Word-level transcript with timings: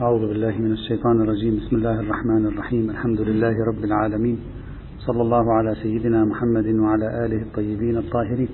أعوذ 0.00 0.28
بالله 0.28 0.58
من 0.58 0.72
الشيطان 0.72 1.20
الرجيم. 1.20 1.56
بسم 1.56 1.76
الله 1.76 2.00
الرحمن 2.00 2.46
الرحيم. 2.46 2.90
الحمد 2.90 3.20
لله 3.20 3.64
رب 3.68 3.84
العالمين. 3.84 4.38
صلى 4.98 5.22
الله 5.22 5.52
على 5.52 5.74
سيدنا 5.74 6.24
محمد 6.24 6.66
وعلى 6.66 7.26
آله 7.26 7.42
الطيبين 7.42 7.96
الطاهرين. 7.96 8.48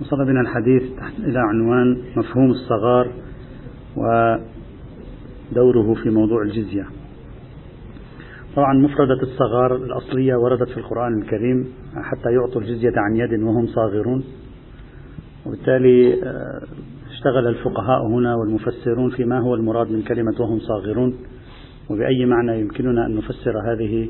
وصل 0.00 0.24
بنا 0.26 0.40
الحديث 0.40 0.82
إلى 1.18 1.38
عنوان 1.38 2.02
مفهوم 2.16 2.50
الصغار 2.50 3.12
ودوره 3.96 5.94
في 6.02 6.10
موضوع 6.10 6.42
الجزية. 6.42 6.86
طبعا 8.56 8.74
مفردة 8.74 9.22
الصغار 9.22 9.76
الأصلية 9.76 10.34
وردت 10.34 10.68
في 10.68 10.76
القرآن 10.76 11.18
الكريم 11.18 11.66
حتى 11.94 12.32
يعطوا 12.32 12.60
الجزية 12.60 12.92
عن 12.96 13.16
يد 13.16 13.42
وهم 13.42 13.66
صاغرون. 13.66 14.24
وبالتالي 15.46 16.22
آه، 16.24 16.60
اشتغل 17.10 17.46
الفقهاء 17.46 18.06
هنا 18.06 18.34
والمفسرون 18.34 19.10
فيما 19.10 19.40
هو 19.40 19.54
المراد 19.54 19.90
من 19.90 20.02
كلمة 20.02 20.34
وهم 20.40 20.58
صاغرون 20.58 21.14
وبأي 21.90 22.24
معنى 22.24 22.60
يمكننا 22.60 23.06
أن 23.06 23.16
نفسر 23.16 23.72
هذه 23.72 24.08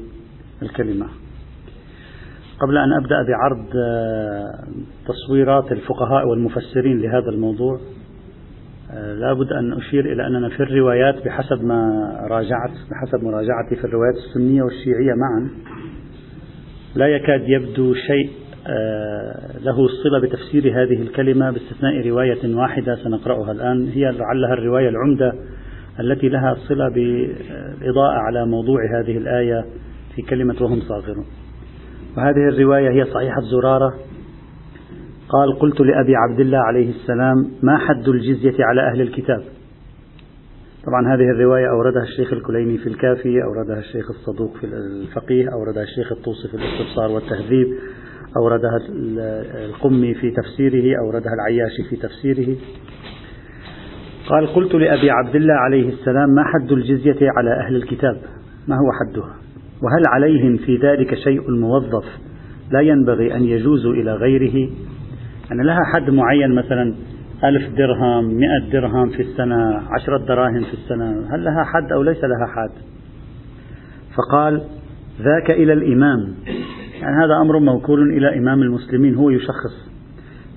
الكلمة؟ 0.63 1.07
قبل 2.61 2.79
أن 2.79 2.93
أبدأ 2.93 3.23
بعرض 3.29 3.67
آه، 3.77 4.65
تصويرات 5.07 5.73
الفقهاء 5.73 6.29
والمفسرين 6.29 7.01
لهذا 7.01 7.31
الموضوع 7.31 7.81
آه، 8.91 9.15
لابد 9.15 9.53
أن 9.53 9.73
أشير 9.73 10.13
إلى 10.13 10.27
أننا 10.27 10.49
في 10.49 10.63
الروايات 10.63 11.25
بحسب 11.25 11.65
ما 11.65 12.11
راجعت 12.31 12.71
بحسب 12.91 13.25
مراجعتي 13.25 13.77
في 13.77 13.85
الروايات 13.85 14.15
السنية 14.17 14.63
والشيعية 14.63 15.15
معا 15.15 15.51
لا 16.95 17.07
يكاد 17.07 17.43
يبدو 17.49 17.95
شيء 17.95 18.31
له 19.65 19.85
الصلة 19.85 20.21
بتفسير 20.23 20.83
هذه 20.83 21.03
الكلمة 21.03 21.51
باستثناء 21.51 22.09
رواية 22.09 22.57
واحدة 22.57 22.97
سنقرأها 22.97 23.53
الآن. 23.53 23.89
هي 23.89 24.03
لعلها 24.03 24.53
الرواية 24.53 24.89
العمدة 24.89 25.33
التي 26.01 26.29
لها 26.29 26.55
صلة 26.69 26.89
بالإضاءة 26.89 28.19
على 28.19 28.47
موضوع 28.47 28.81
هذه 29.01 29.19
الآية 29.19 29.65
في 30.17 30.23
كلمة 30.23 30.57
وهم 30.61 30.81
صاغرون. 30.81 31.27
وهذه 32.17 32.49
الرواية 32.49 32.91
هي 32.91 33.05
صحيحة 33.05 33.41
زرارة. 33.41 33.95
قال 35.29 35.59
قلت 35.59 35.81
لأبي 35.81 36.13
عبد 36.17 36.41
الله 36.41 36.59
عليه 36.59 36.91
السلام 36.91 37.51
ما 37.63 37.79
حد 37.79 38.09
الجزية 38.09 38.65
على 38.65 38.81
أهل 38.81 39.01
الكتاب؟ 39.01 39.43
طبعا 40.87 41.15
هذه 41.15 41.31
الرواية 41.31 41.71
أوردها 41.71 42.03
الشيخ 42.03 42.33
الكليني 42.33 42.79
في 42.79 42.87
الكافي 42.87 43.43
أوردها 43.43 43.79
الشيخ 43.79 44.11
الصدوق 44.11 44.57
في 44.57 44.67
الفقيه 44.67 45.53
أوردها 45.53 45.83
الشيخ 45.83 46.13
الطوسي 46.13 46.49
في 46.49 46.55
الاستبصار 46.55 47.11
والتهذيب. 47.11 47.67
أوردها 48.37 48.79
القمي 49.65 50.15
في 50.15 50.31
تفسيره 50.31 50.99
أوردها 50.99 51.33
العياشي 51.35 51.83
في 51.91 51.97
تفسيره. 51.97 52.57
قال 54.29 54.47
قلت 54.47 54.75
لأبي 54.75 55.11
عبد 55.11 55.37
الله 55.37 55.55
عليه 55.55 55.89
السلام 55.89 56.29
ما 56.31 56.45
حد 56.45 56.73
الجزية 56.73 57.31
على 57.37 57.51
أهل 57.67 57.77
الكتاب؟ 57.77 58.17
ما 58.69 58.77
هو 58.77 58.93
حدها؟ 59.01 59.35
وهل 59.83 60.03
عليهم 60.07 60.57
في 60.57 60.77
ذلك 60.77 61.15
شيء 61.15 61.51
موظف 61.51 62.05
لا 62.71 62.81
ينبغي 62.81 63.35
أن 63.35 63.45
يجوزوا 63.45 63.93
إلى 63.93 64.15
غيره؟ 64.15 64.71
أن 65.53 65.61
لها 65.61 65.81
حد 65.95 66.11
معين 66.11 66.55
مثلا 66.55 66.95
ألف 67.45 67.77
درهم 67.77 68.35
مئة 68.35 68.73
درهم 68.73 69.09
في 69.09 69.23
السنة 69.23 69.83
عشرة 69.91 70.19
دراهم 70.19 70.65
في 70.65 70.75
السنة 70.75 71.35
هل 71.35 71.45
لها 71.45 71.65
حد 71.65 71.93
أو 71.93 72.03
ليس 72.03 72.25
لها 72.25 72.47
حد؟ 72.47 72.71
فقال 74.17 74.63
ذاك 75.23 75.51
إلى 75.51 75.73
الإمام. 75.73 76.35
يعني 77.01 77.17
هذا 77.25 77.41
أمر 77.41 77.59
موكول 77.59 78.13
إلى 78.13 78.39
إمام 78.39 78.63
المسلمين 78.63 79.15
هو 79.15 79.31
يشخص 79.31 79.95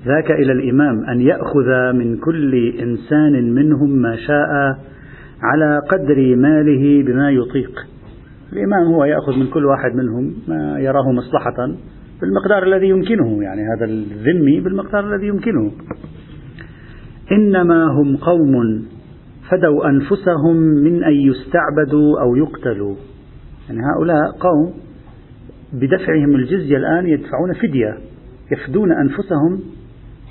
ذاك 0.06 0.32
إلى 0.32 0.52
الإمام 0.52 1.06
أن 1.06 1.22
يأخذ 1.22 1.94
من 1.94 2.18
كل 2.18 2.74
إنسان 2.80 3.54
منهم 3.54 3.90
ما 3.90 4.16
شاء 4.16 4.78
على 5.42 5.82
قدر 5.90 6.36
ماله 6.36 7.04
بما 7.04 7.32
يطيق. 7.32 7.72
الإمام 8.54 8.94
هو 8.94 9.06
يأخذ 9.06 9.40
من 9.40 9.48
كل 9.48 9.66
واحد 9.66 9.96
منهم 9.96 10.34
ما 10.48 10.80
يراه 10.80 11.12
مصلحة 11.12 11.76
بالمقدار 12.22 12.64
الذي 12.64 12.90
يمكنه 12.90 13.44
يعني 13.44 13.62
هذا 13.62 13.86
الذمي 13.86 14.60
بالمقدار 14.60 15.14
الذي 15.14 15.28
يمكنه. 15.28 15.72
إنما 17.32 17.86
هم 17.86 18.18
قوم 18.18 18.86
فدوا 19.50 19.90
أنفسهم 19.90 20.56
من 20.58 21.04
أن 21.04 21.14
يستعبدوا 21.14 22.22
أو 22.22 22.36
يقتلوا. 22.36 22.96
يعني 23.70 23.80
هؤلاء 23.80 24.32
قوم 24.40 24.87
بدفعهم 25.74 26.36
الجزية 26.36 26.78
الآن 26.78 27.08
يدفعون 27.08 27.54
فدية 27.62 27.98
يفدون 28.52 28.92
أنفسهم 28.92 29.60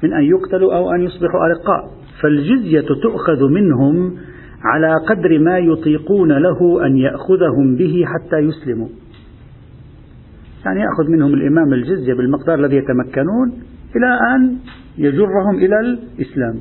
من 0.02 0.12
أن 0.12 0.22
يقتلوا 0.22 0.76
أو 0.76 0.90
أن 0.90 1.02
يصبحوا 1.02 1.40
أرقاء. 1.46 1.90
فالجزية 2.22 2.80
تؤخذ 3.02 3.48
منهم 3.50 4.16
على 4.64 4.94
قدر 5.08 5.38
ما 5.38 5.58
يطيقون 5.58 6.32
له 6.32 6.86
أن 6.86 6.96
يأخذهم 6.96 7.76
به 7.76 8.04
حتى 8.06 8.36
يسلموا. 8.36 8.88
يعني 10.64 10.80
يأخذ 10.80 11.10
منهم 11.10 11.34
الإمام 11.34 11.72
الجزية 11.72 12.14
بالمقدار 12.14 12.58
الذي 12.58 12.76
يتمكنون 12.76 13.52
إلى 13.96 14.18
أن 14.34 14.56
يجرهم 14.98 15.54
إلى 15.56 15.80
الإسلام. 15.80 16.54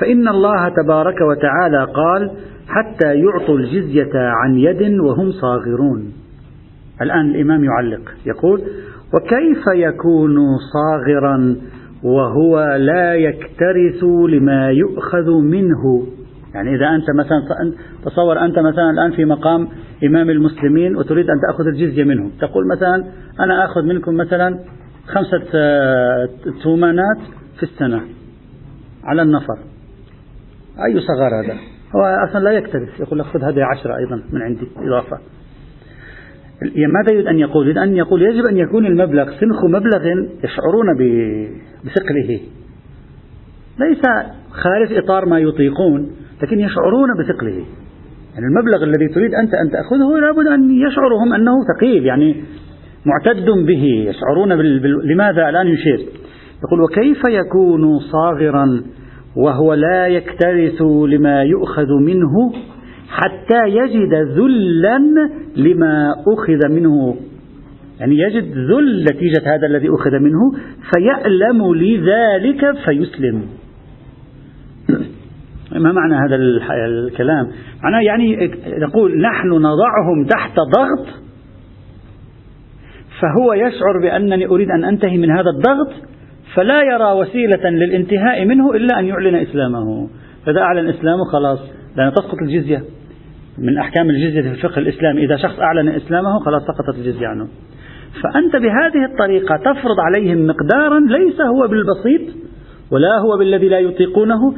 فإن 0.00 0.28
الله 0.28 0.68
تبارك 0.68 1.20
وتعالى 1.20 1.84
قال 1.94 2.30
حتى 2.68 3.14
يعطوا 3.14 3.58
الجزية 3.58 4.12
عن 4.14 4.54
يد 4.54 5.00
وهم 5.00 5.30
صاغرون. 5.30 6.12
الآن 7.02 7.30
الإمام 7.30 7.64
يعلق. 7.64 8.00
يقول 8.26 8.62
وكيف 9.14 9.64
يكون 9.74 10.36
صاغرا 10.72 11.56
وهو 12.02 12.76
لا 12.76 13.14
يكترث 13.14 14.04
لما 14.28 14.70
يؤخذ 14.70 15.30
منه؟ 15.30 16.06
يعني 16.54 16.74
إذا 16.76 16.86
أنت 16.88 17.10
مثلا 17.10 17.72
تصور 18.04 18.44
أنت 18.44 18.58
مثلا 18.58 18.90
الآن 18.90 19.10
في 19.10 19.24
مقام 19.24 19.68
إمام 20.04 20.30
المسلمين 20.30 20.96
وتريد 20.96 21.30
أن 21.30 21.40
تأخذ 21.40 21.66
الجزية 21.66 22.04
منهم. 22.04 22.30
تقول 22.40 22.66
مثلا 22.66 23.04
أنا 23.40 23.64
أخذ 23.64 23.82
منكم 23.82 24.14
مثلا 24.14 24.58
خمسة 25.06 25.44
آه، 25.54 26.28
تومانات 26.62 27.18
في 27.56 27.62
السنة 27.62 28.02
على 29.04 29.22
النفر. 29.22 29.58
أي 30.86 31.00
صغار 31.00 31.44
هذا؟ 31.44 31.54
هو 31.96 32.28
أصلا 32.28 32.40
لا 32.40 32.50
يكترث. 32.50 33.00
يقول 33.00 33.18
لك 33.18 33.26
خذ 33.26 33.42
هذه 33.42 33.64
عشرة 33.64 33.96
أيضا 33.96 34.22
من 34.32 34.42
عندي 34.42 34.68
إضافة. 34.76 35.18
ماذا 36.62 37.12
يريد 37.12 37.26
أن 37.26 37.38
يقول؟ 37.38 37.66
يريد 37.66 37.78
أن 37.78 37.96
يقول 37.96 38.22
يجب 38.22 38.44
أن 38.50 38.56
يكون 38.56 38.86
المبلغ 38.86 39.24
سنخ 39.24 39.64
مبلغ 39.64 40.06
يشعرون 40.44 40.86
بثقله. 41.84 42.40
ليس 43.80 44.02
خارج 44.50 44.92
إطار 44.92 45.26
ما 45.26 45.38
يطيقون 45.38 46.10
لكن 46.42 46.60
يشعرون 46.60 47.08
بثقله. 47.18 47.64
يعني 48.34 48.46
المبلغ 48.46 48.84
الذي 48.84 49.08
تريد 49.08 49.34
أنت 49.34 49.54
أن 49.54 49.70
تأخذه 49.70 50.20
لابد 50.20 50.46
أن 50.46 50.70
يشعروا 50.70 51.22
هم 51.24 51.32
أنه 51.32 51.52
ثقيل 51.74 52.06
يعني 52.06 52.42
معتد 53.06 53.46
به 53.66 53.84
يشعرون 54.08 54.56
بال... 54.56 54.80
بال... 54.80 55.08
لماذا 55.08 55.48
الآن 55.48 55.66
يشير؟ 55.66 55.98
يقول 56.64 56.80
وكيف 56.80 57.22
يكون 57.30 57.98
صاغرا 57.98 58.82
وهو 59.36 59.74
لا 59.74 60.06
يكترث 60.06 60.82
لما 61.08 61.42
يؤخذ 61.42 61.88
منه 62.00 62.52
حتى 63.08 63.68
يجد 63.68 64.14
ذلا 64.14 64.98
لما 65.56 66.14
أخذ 66.34 66.68
منه. 66.68 67.16
يعني 68.00 68.18
يجد 68.18 68.52
ذل 68.52 69.04
نتيجة 69.04 69.54
هذا 69.54 69.66
الذي 69.66 69.88
أخذ 69.88 70.18
منه 70.18 70.52
فيألم 70.94 71.74
لذلك 71.74 72.76
فيسلم. 72.84 73.42
ما 75.72 75.92
معنى 75.92 76.14
هذا 76.14 76.36
الكلام؟ 76.86 77.46
معناه 77.82 78.00
يعني 78.00 78.50
نقول 78.66 79.20
نحن 79.20 79.48
نضعهم 79.48 80.24
تحت 80.30 80.56
ضغط 80.56 81.06
فهو 83.20 83.52
يشعر 83.52 84.00
بأنني 84.02 84.46
أريد 84.46 84.70
أن 84.70 84.84
أنتهي 84.84 85.18
من 85.18 85.30
هذا 85.30 85.50
الضغط 85.56 85.92
فلا 86.54 86.82
يرى 86.82 87.12
وسيلة 87.12 87.70
للانتهاء 87.70 88.44
منه 88.44 88.70
إلا 88.74 89.00
أن 89.00 89.04
يعلن 89.04 89.34
إسلامه. 89.34 90.08
فإذا 90.46 90.60
أعلن 90.60 90.88
إسلامه 90.88 91.24
خلاص 91.32 91.58
لأن 91.96 92.12
تسقط 92.12 92.38
الجزية. 92.42 92.82
من 93.58 93.78
أحكام 93.78 94.10
الجزية 94.10 94.40
في 94.40 94.48
الفقه 94.48 94.78
الإسلامي 94.78 95.24
إذا 95.24 95.36
شخص 95.36 95.60
أعلن 95.60 95.88
إسلامه 95.88 96.38
خلاص 96.44 96.62
سقطت 96.62 96.98
الجزية 96.98 97.26
عنه. 97.26 97.48
فأنت 98.22 98.56
بهذه 98.56 99.04
الطريقة 99.12 99.56
تفرض 99.56 100.00
عليهم 100.00 100.46
مقدارا 100.46 101.00
ليس 101.00 101.40
هو 101.40 101.68
بالبسيط 101.68 102.36
ولا 102.90 103.18
هو 103.18 103.38
بالذي 103.38 103.68
لا 103.68 103.78
يطيقونه 103.78 104.54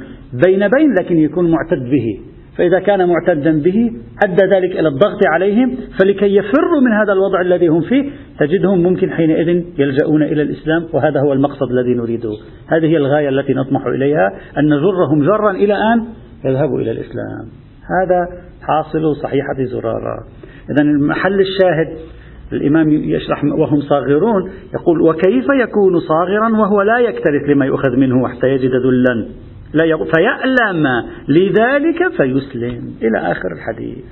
بين 0.47 0.69
بين 0.69 0.95
لكن 1.01 1.19
يكون 1.19 1.51
معتد 1.51 1.83
به. 1.91 2.21
فإذا 2.59 2.79
كان 2.79 3.09
معتدا 3.09 3.63
به 3.63 3.93
أدى 4.25 4.47
ذلك 4.55 4.79
إلى 4.79 4.89
الضغط 4.89 5.27
عليهم 5.27 5.77
فلكي 6.01 6.37
يفروا 6.37 6.81
من 6.81 6.93
هذا 6.93 7.13
الوضع 7.13 7.41
الذي 7.41 7.67
هم 7.69 7.81
فيه 7.81 8.11
تجدهم 8.39 8.83
ممكن 8.83 9.11
حينئذ 9.11 9.65
يلجؤون 9.79 10.23
إلى 10.23 10.43
الإسلام 10.43 10.85
وهذا 10.93 11.21
هو 11.21 11.33
المقصد 11.33 11.71
الذي 11.71 11.95
نريده. 11.95 12.31
هذه 12.69 12.87
هي 12.87 12.97
الغاية 12.97 13.29
التي 13.29 13.55
نطمح 13.55 13.87
إليها 13.87 14.33
أن 14.59 14.65
نجرهم 14.65 15.23
جرا 15.23 15.51
إلى 15.51 15.75
أن 15.75 16.05
يذهبوا 16.45 16.81
إلى 16.81 16.91
الإسلام. 16.91 17.49
هذا 18.03 18.48
حاصل 18.69 19.17
صحيحة 19.23 19.65
زرارة. 19.73 20.25
إذا 20.71 20.83
المحل 20.83 21.41
الشاهد 21.41 21.99
الإمام 22.53 22.91
يشرح 22.91 23.45
وهم 23.45 23.81
صاغرون 23.81 24.51
يقول 24.75 25.01
وكيف 25.01 25.47
يكون 25.63 26.01
صاغرا 26.01 26.49
وهو 26.49 26.83
لا 26.83 26.99
يكترث 26.99 27.49
لما 27.49 27.67
يؤخذ 27.67 27.97
منه 27.97 28.29
حتى 28.29 28.47
يجد 28.47 28.71
ذلا؟ 28.71 29.29
لا 29.75 29.85
فيألم. 30.15 30.87
لذلك 31.29 32.13
فيسلم. 32.17 32.93
إلى 33.03 33.19
آخر 33.19 33.53
الحديث. 33.53 34.05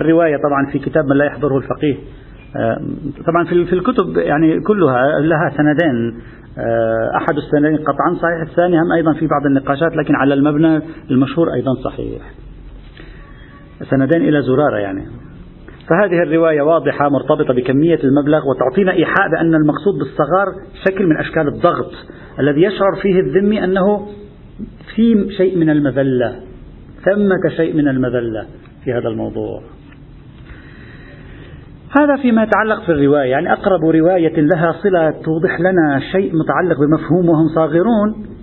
الرواية 0.00 0.36
طبعا 0.36 0.66
في 0.72 0.78
كتاب 0.78 1.04
من 1.04 1.16
لا 1.16 1.24
يحضره 1.24 1.58
الفقيه. 1.58 1.94
آه، 2.56 2.80
طبعا 3.26 3.44
في 3.44 3.72
الكتب 3.72 4.16
يعني 4.16 4.60
كلها 4.60 5.20
لها 5.20 5.52
سندين. 5.56 6.20
آه، 6.58 7.10
أحد 7.16 7.36
السندين 7.36 7.76
قطعا 7.76 8.14
صحيح 8.14 8.50
الثاني 8.50 8.80
هم 8.80 8.92
أيضا 8.92 9.12
في 9.12 9.26
بعض 9.26 9.46
النقاشات 9.46 9.96
لكن 9.96 10.14
على 10.14 10.34
المبنى 10.34 10.80
المشهور 11.10 11.54
أيضا 11.54 11.74
صحيح. 11.84 12.22
سندين 13.90 14.28
إلى 14.28 14.42
زرارة 14.42 14.78
يعني. 14.78 15.06
فهذه 15.88 16.22
الرواية 16.22 16.62
واضحة 16.62 17.08
مرتبطة 17.08 17.54
بكمية 17.54 17.98
المبلغ 18.04 18.42
وتعطينا 18.48 18.92
إيحاء 18.92 19.30
بأن 19.30 19.54
المقصود 19.54 19.94
بالصغار 19.98 20.46
شكل 20.88 21.06
من 21.06 21.16
أشكال 21.16 21.48
الضغط 21.48 21.92
الذي 22.40 22.62
يشعر 22.62 22.96
فيه 23.02 23.20
الذمي 23.20 23.64
أنه 23.64 24.06
في 24.94 25.30
شيء 25.36 25.58
من 25.58 25.70
المذلة 25.70 26.36
ثمة 27.04 27.56
شيء 27.56 27.76
من 27.76 27.88
المذلة 27.88 28.46
في 28.84 28.92
هذا 28.92 29.08
الموضوع. 29.08 29.62
هذا 31.98 32.16
فيما 32.22 32.42
يتعلق 32.42 32.82
في 32.86 32.92
الرواية 32.92 33.30
يعني 33.30 33.52
أقرب 33.52 33.84
رواية 33.84 34.40
لها 34.40 34.72
صلة 34.82 35.10
توضح 35.10 35.60
لنا 35.60 36.00
شيء 36.12 36.32
متعلق 36.36 36.78
بمفهوم 36.80 37.28
وهم 37.28 37.48
صاغرون. 37.54 38.33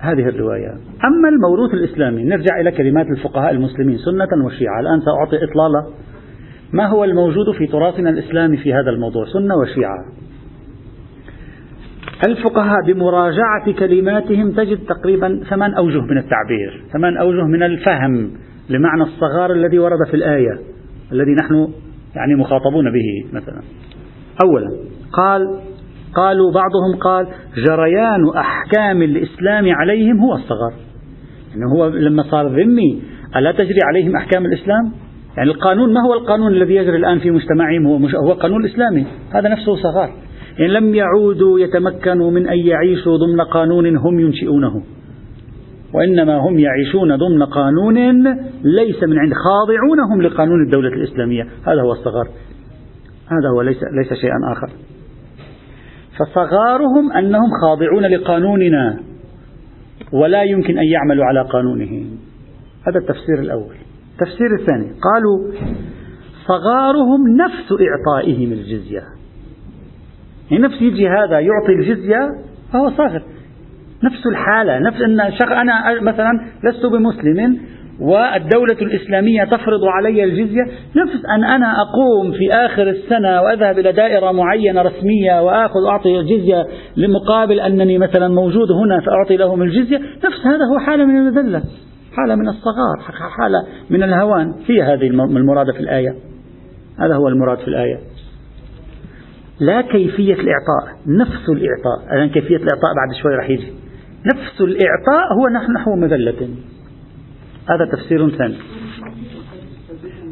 هذه 0.00 0.28
الرواية. 0.28 0.70
أما 1.04 1.28
الموروث 1.28 1.74
الإسلامي 1.74 2.24
نرجع 2.24 2.60
إلى 2.60 2.70
كلمات 2.70 3.06
الفقهاء 3.06 3.50
المسلمين 3.50 3.98
سنة 3.98 4.46
وشيعة. 4.46 4.80
الآن 4.80 5.00
سأعطي 5.00 5.44
إطلالة. 5.44 5.86
ما 6.72 6.86
هو 6.86 7.04
الموجود 7.04 7.54
في 7.58 7.66
تراثنا 7.66 8.10
الإسلامي 8.10 8.56
في 8.56 8.74
هذا 8.74 8.90
الموضوع؟ 8.90 9.26
سنة 9.26 9.54
وشيعة. 9.56 10.04
الفقهاء 12.26 12.76
بمراجعة 12.86 13.72
كلماتهم 13.78 14.50
تجد 14.50 14.78
تقريبا 14.78 15.40
ثمان 15.50 15.74
أوجه 15.74 16.00
من 16.00 16.18
التعبير 16.18 16.84
ثمان 16.92 17.16
أوجه 17.16 17.44
من 17.44 17.62
الفهم 17.62 18.30
لمعنى 18.70 19.02
الصغار 19.02 19.52
الذي 19.52 19.78
ورد 19.78 20.08
في 20.10 20.14
الآية 20.14 20.58
الذي 21.12 21.34
نحن 21.44 21.68
يعني 22.16 22.34
مخاطبون 22.34 22.92
به 22.92 23.28
مثلا. 23.32 23.60
أولا 24.44 24.68
قال 25.12 25.60
قالوا 26.14 26.52
بعضهم 26.52 26.98
قال 27.00 27.26
جريان 27.56 28.28
أحكام 28.36 29.02
الإسلام 29.02 29.74
عليهم 29.74 30.20
هو 30.20 30.34
الصغر. 30.34 30.72
يعني 31.50 31.72
هو 31.74 31.88
لما 31.88 32.22
صار 32.22 32.46
ذمي 32.46 33.02
ألا 33.36 33.52
تجري 33.52 33.78
عليهم 33.88 34.16
أحكام 34.16 34.46
الإسلام؟ 34.46 34.92
يعني 35.36 35.50
القانون 35.50 35.92
ما 35.92 36.00
هو 36.06 36.14
القانون 36.14 36.52
الذي 36.52 36.74
يجري 36.74 36.96
الآن 36.96 37.18
في 37.18 37.30
مجتمعهم؟ 37.30 37.86
هو, 37.86 37.98
مش 37.98 38.14
هو 38.14 38.32
قانون 38.32 38.64
الإسلامي 38.64 39.06
هذا 39.34 39.48
نفسه 39.48 39.76
صغار. 39.76 40.10
يعني 40.58 40.72
لم 40.72 40.94
يعودوا 40.94 41.60
يتمكنوا 41.60 42.30
من 42.30 42.48
أن 42.48 42.58
يعيشوا 42.58 43.16
ضمن 43.16 43.40
قانون 43.40 43.96
هم 43.96 44.20
ينشئونه. 44.20 44.82
وإنما 45.94 46.36
هم 46.36 46.58
يعيشون 46.58 47.16
ضمن 47.16 47.42
قانون 47.42 48.26
ليس 48.64 49.02
من 49.02 49.18
عند 49.18 49.32
خاضعونهم 49.32 50.22
لقانون 50.22 50.64
الدولة 50.64 50.88
الإسلامية. 50.88 51.42
هذا 51.42 51.82
هو 51.82 51.92
الصغار 51.92 52.28
هذا 53.26 53.48
هو 53.54 53.62
ليس, 53.62 53.78
ليس 53.82 54.20
شيئا 54.20 54.52
آخر. 54.52 54.70
فصغارهم 56.20 57.12
أنهم 57.12 57.50
خاضعون 57.62 58.02
لقانوننا 58.02 59.00
ولا 60.12 60.42
يمكن 60.42 60.78
أن 60.78 60.84
يعملوا 60.84 61.24
على 61.24 61.42
قانونه. 61.42 62.04
هذا 62.88 62.98
التفسير 62.98 63.38
الأول. 63.38 63.74
التفسير 64.12 64.54
الثاني 64.60 64.92
قالوا 65.02 65.52
صغارهم 66.46 67.36
نفس 67.36 67.72
إعطائهم 67.72 68.52
الجزية. 68.52 69.02
يعني 70.50 70.62
نفس 70.62 70.82
يجي 70.82 71.08
هذا 71.08 71.40
يعطي 71.40 71.72
الجزية 71.78 72.28
فهو 72.72 72.90
صاغر. 72.90 73.22
نفس 74.04 74.26
الحالة 74.26 74.78
نفس 74.78 75.00
أن 75.00 75.32
شخ 75.32 75.52
أنا 75.52 76.00
مثلا 76.00 76.40
لست 76.64 76.86
بمسلم 76.86 77.60
والدولة 78.00 78.76
الإسلامية 78.82 79.44
تفرض 79.44 79.84
علي 79.84 80.24
الجزية. 80.24 80.62
نفس 80.96 81.24
أن 81.36 81.44
أنا 81.44 81.82
أقوم 81.82 82.32
في 82.32 82.52
آخر 82.52 82.90
السنة 82.90 83.42
وأذهب 83.42 83.78
إلى 83.78 83.92
دائرة 83.92 84.32
معينة 84.32 84.82
رسمية 84.82 85.42
وآخذ 85.42 85.86
أعطي 85.90 86.20
الجزية 86.20 86.66
لمقابل 86.96 87.60
أنني 87.60 87.98
مثلا 87.98 88.28
موجود 88.28 88.72
هنا 88.72 89.00
فأعطي 89.00 89.36
لهم 89.36 89.62
الجزية. 89.62 89.98
نفس 89.98 90.46
هذا 90.46 90.64
هو 90.64 90.78
حالة 90.86 91.04
من 91.04 91.16
المذلة 91.16 91.62
حالة 92.16 92.34
من 92.34 92.48
الصغار 92.48 92.98
حالة 93.38 93.58
من 93.90 94.02
الهوان. 94.02 94.54
هي 94.68 94.82
هذه 94.82 95.06
المراد 95.06 95.66
في 95.74 95.80
الآية. 95.80 96.14
هذا 96.98 97.14
هو 97.14 97.28
المراد 97.28 97.58
في 97.58 97.68
الآية. 97.68 97.98
لا 99.60 99.80
كيفية 99.80 100.34
الإعطاء 100.34 100.98
نفس 101.06 101.48
الإعطاء. 101.48 102.14
الآن 102.14 102.28
كيفية 102.28 102.56
الإعطاء 102.56 102.94
بعد 102.96 103.22
شوي 103.22 103.34
راح 103.36 103.50
يجي. 103.50 103.72
نفس 104.34 104.60
الإعطاء 104.60 105.24
هو 105.38 105.48
نحن 105.54 105.72
نحو 105.72 105.96
مذلة. 105.96 106.48
هذا 107.70 107.90
تفسير 107.92 108.30
ثاني. 108.30 108.56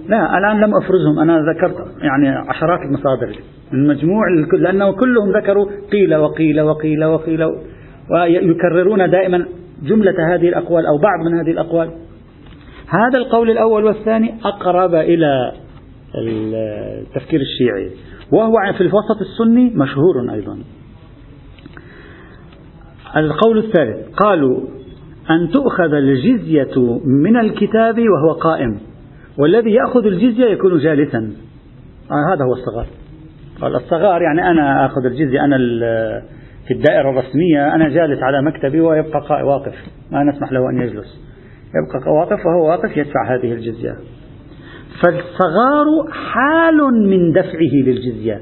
لا 0.08 0.38
الآن 0.38 0.60
لم 0.60 0.74
أفرزهم. 0.74 1.18
أنا 1.18 1.38
ذكرت 1.52 1.76
يعني 2.02 2.28
عشرات 2.28 2.80
المصادر. 2.80 3.36
من 3.72 3.86
مجموع 3.86 4.24
لأنه 4.52 4.92
كلهم 4.92 5.32
ذكروا 5.36 5.66
قيل 5.92 6.14
وقيل 6.16 6.60
وقيل 6.60 7.04
وقيل 7.04 7.44
ويكررون 8.10 9.10
دائما 9.10 9.46
جملة 9.82 10.34
هذه 10.34 10.48
الأقوال 10.48 10.86
أو 10.86 10.98
بعض 10.98 11.26
من 11.26 11.38
هذه 11.38 11.50
الأقوال. 11.50 11.90
هذا 12.88 13.18
القول 13.18 13.50
الأول 13.50 13.84
والثاني 13.84 14.34
أقرب 14.44 14.94
إلى 14.94 15.52
التفكير 16.18 17.40
الشيعي. 17.40 17.90
وهو 18.32 18.54
في 18.76 18.80
الوسط 18.80 19.20
السني 19.20 19.72
مشهور 19.74 20.32
أيضا. 20.32 20.58
القول 23.16 23.58
الثالث 23.58 24.14
قالوا 24.14 24.60
أن 25.30 25.48
تؤخذ 25.50 25.92
الجزية 25.92 27.00
من 27.04 27.36
الكتاب 27.36 27.98
وهو 27.98 28.32
قائم. 28.32 28.78
والذي 29.38 29.70
يأخذ 29.70 30.06
الجزية 30.06 30.44
يكون 30.44 30.78
جالسا. 30.78 31.18
آه 32.10 32.34
هذا 32.34 32.44
هو 32.44 32.52
الصغار. 32.52 32.86
الصغار 33.76 34.22
يعني 34.22 34.50
أنا 34.50 34.86
أخذ 34.86 35.04
الجزية 35.04 35.44
أنا 35.44 35.56
في 36.68 36.74
الدائرة 36.74 37.10
الرسمية 37.10 37.74
أنا 37.74 37.88
جالس 37.88 38.22
على 38.22 38.42
مكتبي 38.42 38.80
ويبقى 38.80 39.42
واقف. 39.44 39.74
ما 40.12 40.24
نسمح 40.24 40.52
له 40.52 40.70
أن 40.70 40.80
يجلس. 40.80 41.20
يبقى 41.68 42.12
واقف 42.12 42.46
وهو 42.46 42.68
واقف 42.70 42.96
يدفع 42.96 43.34
هذه 43.34 43.52
الجزية. 43.52 43.96
فالصغار 45.02 45.86
حال 46.12 47.08
من 47.08 47.32
دفعه 47.32 47.74
للجزية. 47.84 48.40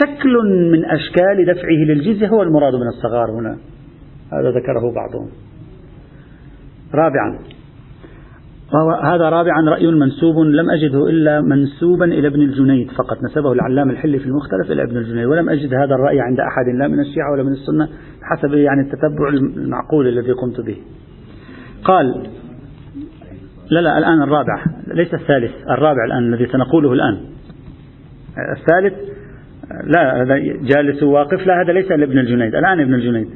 شكل 0.00 0.36
من 0.72 0.84
أشكال 0.84 1.54
دفعه 1.54 1.84
للجزية 1.88 2.28
هو 2.28 2.42
المراد 2.42 2.74
من 2.74 2.88
الصغار 2.88 3.30
هنا. 3.30 3.56
هذا 4.32 4.50
ذكره 4.50 4.92
بعضهم. 4.94 5.28
رابعا. 6.94 7.38
هذا 9.04 9.28
رابعا 9.28 9.70
رأي 9.70 9.86
منسوب 9.86 10.38
لم 10.38 10.70
أجده 10.70 11.08
إلا 11.08 11.40
منسوبا 11.40 12.04
إلى 12.04 12.28
ابن 12.28 12.42
الجنيد 12.42 12.90
فقط. 12.90 13.16
نسبه 13.30 13.52
العلام 13.52 13.90
الحلي 13.90 14.18
في 14.18 14.26
المختلف 14.26 14.70
إلى 14.70 14.82
ابن 14.82 14.96
الجنيد. 14.96 15.26
ولم 15.26 15.48
أجد 15.48 15.74
هذا 15.74 15.94
الرأي 15.94 16.20
عند 16.20 16.40
أحد 16.40 16.78
لا 16.78 16.88
من 16.88 17.00
الشيعة 17.00 17.32
ولا 17.32 17.42
من 17.42 17.52
السنة 17.52 17.88
حسب 18.22 18.54
يعني 18.54 18.80
التتبع 18.80 19.28
المعقول 19.28 20.08
الذي 20.08 20.32
قمت 20.32 20.60
به. 20.60 20.76
قال 21.84 22.26
لا 23.70 23.80
لا 23.80 23.98
الآن 23.98 24.22
الرابع 24.22 24.64
ليس 24.86 25.14
الثالث 25.14 25.52
الرابع 25.70 26.04
الآن 26.04 26.34
الذي 26.34 26.46
سنقوله 26.46 26.92
الآن. 26.92 27.20
الثالث 28.56 28.94
لا 29.84 30.22
هذا 30.22 30.36
جالس 30.62 31.02
واقف 31.02 31.46
لا 31.46 31.62
هذا 31.62 31.72
ليس 31.72 31.90
لابن 31.90 32.18
الجنيد 32.18 32.54
الآن 32.54 32.80
ابن 32.80 32.94
الجنيد. 32.94 33.28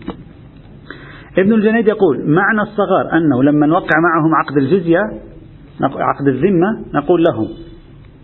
ابن 1.38 1.52
الجنيد 1.52 1.88
يقول 1.88 2.30
معنى 2.30 2.62
الصغار 2.62 3.18
أنه 3.18 3.42
لما 3.42 3.66
نوقع 3.66 4.00
معهم 4.00 4.34
عقد 4.34 4.56
الجزية 4.56 5.00
عقد 5.80 6.28
الذمة 6.28 6.84
نقول 6.94 7.24
لهم 7.30 7.48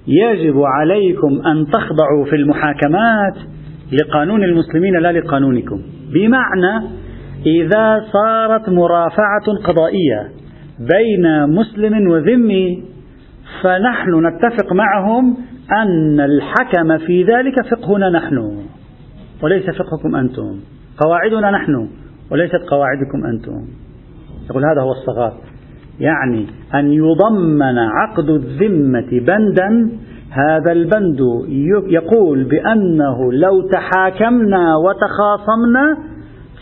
يجب 0.07 0.63
عليكم 0.63 1.47
أن 1.47 1.67
تخضعوا 1.67 2.25
في 2.25 2.37
المحاكمات 2.37 3.35
لقانون 3.93 4.45
المسلمين 4.45 4.97
لا 4.97 5.13
لقانونكم. 5.13 5.83
بمعنى 6.15 6.89
إذا 7.47 8.05
صارت 8.13 8.69
مرافعة 8.69 9.45
قضائية 9.65 10.29
بين 10.79 11.47
مسلم 11.47 12.11
وذمي 12.11 12.83
فنحن 13.63 14.27
نتفق 14.27 14.73
معهم 14.73 15.37
أن 15.83 16.21
الحكم 16.21 16.99
في 16.99 17.25
ذلك 17.25 17.55
فقهنا 17.71 18.11
نحن 18.11 18.59
وليس 19.43 19.71
فقهكم 19.71 20.17
أنتم 20.17 20.61
قواعدنا 21.05 21.51
نحن. 21.51 21.89
وليست 22.33 22.61
قواعدكم 22.71 23.27
أنتم. 23.27 23.65
يقول 24.51 24.65
هذا 24.65 24.81
هو 24.83 24.93
الصغار. 24.93 25.33
يعني 26.01 26.47
أن 26.75 26.93
يضمن 26.93 27.79
عقد 27.79 28.29
الذمة 28.31 29.11
بندا 29.11 29.91
هذا 30.31 30.73
البند 30.73 31.21
يقول 31.87 32.45
بأنه 32.45 33.33
لو 33.33 33.69
تحاكمنا 33.69 34.77
وتخاصمنا 34.77 35.97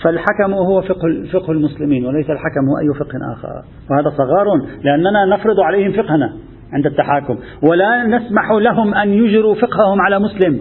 فالحكم 0.02 0.54
هو 0.54 0.82
فقه, 0.82 1.24
فقه 1.32 1.52
المسلمين 1.52 2.06
وليس 2.06 2.30
الحكم 2.30 2.68
هو 2.68 2.78
أي 2.78 2.98
فقه 2.98 3.32
آخر. 3.32 3.62
وهذا 3.90 4.10
صغار 4.10 4.46
لأننا 4.84 5.24
نفرض 5.36 5.60
عليهم 5.60 5.92
فقهنا 5.92 6.32
عند 6.72 6.86
التحاكم 6.86 7.38
ولا 7.62 8.06
نسمح 8.06 8.50
لهم 8.50 8.94
أن 8.94 9.08
يجروا 9.08 9.54
فقههم 9.54 10.00
على 10.00 10.18
مسلم 10.18 10.60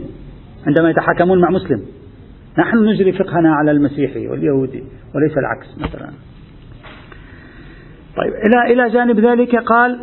عندما 0.67 0.89
يتحاكمون 0.89 1.41
مع 1.41 1.49
مسلم. 1.49 1.81
نحن 2.59 2.77
نجري 2.77 3.11
فقهنا 3.11 3.55
على 3.55 3.71
المسيحي 3.71 4.27
واليهودي 4.27 4.83
وليس 5.15 5.37
العكس 5.37 5.67
مثلا. 5.79 6.09
طيب 8.17 8.33
إلى 8.33 8.73
إلى 8.73 8.93
جانب 8.93 9.19
ذلك 9.19 9.55
قال 9.55 9.99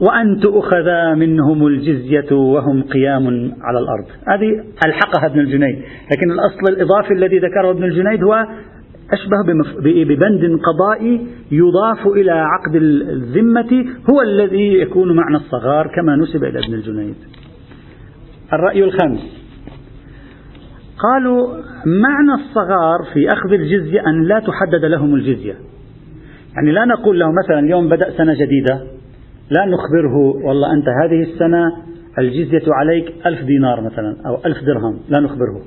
وأن 0.00 0.40
تؤخذ 0.40 1.14
منهم 1.14 1.66
الجزية 1.66 2.36
وهم 2.36 2.82
قيام 2.82 3.26
على 3.60 3.78
الأرض. 3.78 4.06
هذه 4.28 4.64
ألحقها 4.86 5.26
ابن 5.26 5.40
الجنيد 5.40 5.76
لكن 6.12 6.30
الأصل 6.30 6.72
الإضافي 6.72 7.14
الذي 7.14 7.38
ذكره 7.38 7.70
ابن 7.70 7.84
الجنيد 7.84 8.24
هو 8.24 8.46
أشبه 9.12 9.36
ببند 10.04 10.60
قضائي 10.60 11.26
يضاف 11.50 12.06
إلى 12.06 12.30
عقد 12.30 12.74
الذمة 12.74 13.84
هو 14.10 14.22
الذي 14.22 14.72
يكون 14.72 15.16
معنى 15.16 15.36
الصغار 15.36 15.86
كما 15.86 16.16
نسب 16.16 16.44
إلى 16.44 16.58
ابن 16.58 16.74
الجنيد. 16.74 17.16
الرأي 18.52 18.84
الخامس. 18.84 19.47
قالوا 21.02 21.48
معنى 21.86 22.42
الصغار 22.42 22.98
في 23.14 23.32
أخذ 23.32 23.52
الجزية 23.52 24.00
أن 24.06 24.22
لا 24.22 24.40
تحدد 24.40 24.84
لهم 24.84 25.14
الجزية. 25.14 25.54
يعني 26.56 26.72
لا 26.72 26.84
نقول 26.84 27.20
له 27.20 27.32
مثلا 27.44 27.58
اليوم 27.58 27.88
بدأ 27.88 28.10
سنة 28.10 28.34
جديدة 28.34 28.80
لا 29.50 29.66
نخبره 29.66 30.16
والله 30.46 30.72
أنت 30.72 30.86
هذه 31.04 31.22
السنة 31.22 31.72
الجزية 32.18 32.72
عليك 32.72 33.12
ألف 33.26 33.44
دينار 33.44 33.80
مثلا 33.80 34.16
أو 34.26 34.36
ألف 34.46 34.64
درهم 34.64 34.98
لا 35.08 35.20
نخبره. 35.20 35.60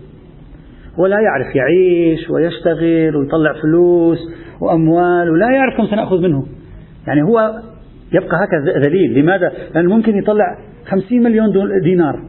ولا 0.97 1.19
يعرف 1.19 1.55
يعيش 1.55 2.29
ويشتغل 2.29 3.15
ويطلع 3.15 3.53
فلوس 3.61 4.19
وأموال 4.61 5.29
ولا 5.29 5.51
يعرف 5.51 5.77
كم 5.77 5.85
سنأخذ 5.85 6.21
منه 6.21 6.45
يعني 7.07 7.23
هو 7.23 7.61
يبقى 8.13 8.38
هكذا 8.43 8.79
ذليل. 8.79 9.19
لماذا؟ 9.19 9.51
لأنه 9.75 9.95
ممكن 9.95 10.17
يطلع 10.17 10.57
خمسين 10.85 11.23
مليون 11.23 11.51
دينار. 11.83 12.19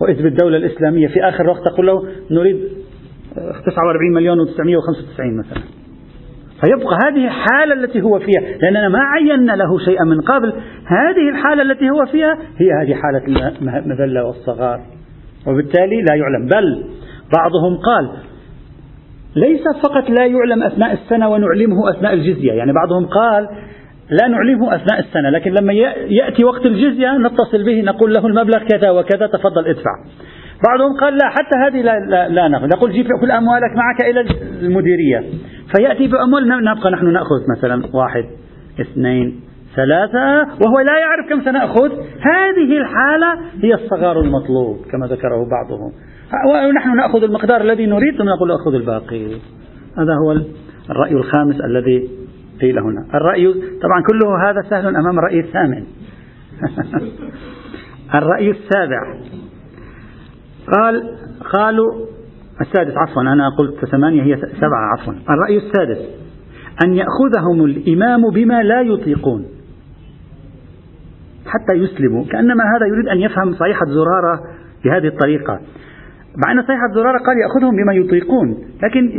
وإذ 0.00 0.22
بالدولة 0.22 0.56
الإسلامية 0.56 1.06
في 1.08 1.28
آخر 1.28 1.48
وقت 1.48 1.64
تقول 1.64 1.86
له 1.86 2.02
نريد 2.30 2.56
49 3.66 4.14
مليون 4.14 4.38
و995 4.46 5.20
مثلا. 5.38 5.62
فيبقى 6.60 6.98
هذه 7.06 7.24
الحالة 7.24 7.74
التي 7.74 8.02
هو 8.02 8.18
فيها 8.18 8.40
لأننا 8.62 8.88
ما 8.88 8.98
عينا 8.98 9.52
له 9.52 9.78
شيئا 9.84 10.04
من 10.04 10.20
قبل 10.20 10.52
هذه 10.86 11.28
الحالة 11.30 11.62
التي 11.62 11.90
هو 11.90 12.06
فيها 12.12 12.38
هي 12.58 12.72
هذه 12.82 12.94
حالة 12.94 13.48
المذلة 13.78 14.24
والصغار. 14.24 14.80
وبالتالي 15.46 16.02
لا 16.02 16.14
يعلم. 16.16 16.46
بل 16.46 16.84
بعضهم 17.36 17.76
قال 17.76 18.10
ليس 19.36 19.62
فقط 19.82 20.10
لا 20.10 20.26
يعلم 20.26 20.62
أثناء 20.62 20.92
السنة 20.92 21.28
ونعلمه 21.28 21.90
أثناء 21.90 22.14
الجزية. 22.14 22.52
يعني 22.52 22.72
بعضهم 22.72 23.06
قال 23.06 23.48
لا 24.10 24.28
نعلمه 24.28 24.74
أثناء 24.74 25.00
السنة 25.00 25.30
لكن 25.30 25.50
لما 25.50 25.72
يأتي 26.08 26.44
وقت 26.44 26.66
الجزية 26.66 27.18
نتصل 27.18 27.64
به 27.64 27.82
نقول 27.82 28.14
له 28.14 28.26
المبلغ 28.26 28.58
كذا 28.58 28.90
وكذا 28.90 29.26
تفضل 29.26 29.66
ادفع. 29.66 29.90
بعضهم 30.68 31.00
قال 31.00 31.14
لا 31.14 31.28
حتى 31.28 31.56
هذه 31.66 31.82
لا, 31.82 31.98
لا, 31.98 32.28
لا 32.28 32.48
نأخذ. 32.48 32.66
نقول 32.66 32.92
جيب 32.92 33.06
كل 33.20 33.30
أموالك 33.30 33.76
معك 33.76 34.10
إلى 34.10 34.20
المديرية. 34.66 35.24
فيأتي 35.76 36.06
بأموال 36.06 36.48
نبقى 36.48 36.90
نحن 36.90 37.12
نأخذ 37.12 37.40
مثلا 37.58 37.82
واحد 37.94 38.24
اثنين 38.80 39.40
ثلاثة 39.76 40.38
وهو 40.38 40.80
لا 40.80 40.98
يعرف 40.98 41.28
كم 41.28 41.44
سنأخذ. 41.44 41.90
هذه 42.20 42.78
الحالة 42.78 43.40
هي 43.62 43.74
الصغار 43.74 44.20
المطلوب 44.20 44.76
كما 44.92 45.06
ذكره 45.06 45.48
بعضهم. 45.50 45.92
ونحن 46.68 46.96
نأخذ 46.96 47.22
المقدار 47.22 47.60
الذي 47.60 47.86
نريد 47.86 48.18
ثم 48.18 48.28
نقول 48.28 48.52
أخذ 48.52 48.74
الباقي. 48.74 49.26
هذا 49.98 50.14
هو 50.24 50.32
الرأي 50.90 51.12
الخامس 51.12 51.60
الذي 51.60 52.08
قيل 52.60 52.78
هنا. 52.78 53.06
الرأي 53.14 53.52
طبعا 53.82 54.02
كله 54.10 54.50
هذا 54.50 54.62
سهل 54.70 54.96
أمام 54.96 55.18
الرأي 55.18 55.40
الثامن. 55.40 55.84
الرأي 58.18 58.50
السابع. 58.50 59.14
قال 60.76 61.16
قالوا 61.52 62.06
السادس 62.60 62.96
عفوا 62.96 63.22
أنا 63.22 63.48
قلت 63.58 63.84
ثمانية 63.84 64.22
هي 64.22 64.36
سبعة 64.36 64.92
عفوا. 64.92 65.12
الرأي 65.30 65.56
السادس 65.56 65.98
أن 66.84 66.94
يأخذهم 66.94 67.64
الإمام 67.64 68.30
بما 68.34 68.62
لا 68.62 68.80
يطيقون. 68.80 69.46
حتى 71.46 71.72
يسلموا 71.72 72.24
كأنما 72.24 72.64
هذا 72.76 72.86
يريد 72.86 73.08
أن 73.08 73.18
يفهم 73.18 73.54
صيحة 73.54 73.86
زرارة 73.86 74.40
بهذه 74.84 75.06
الطريقة. 75.06 75.60
مع 76.36 76.52
أن 76.52 76.62
صيحة 76.62 76.94
زرارة 76.94 77.18
قال 77.18 77.36
يأخذهم 77.38 77.76
بما 77.76 77.92
يطيقون 77.94 78.56
لكن 78.82 79.10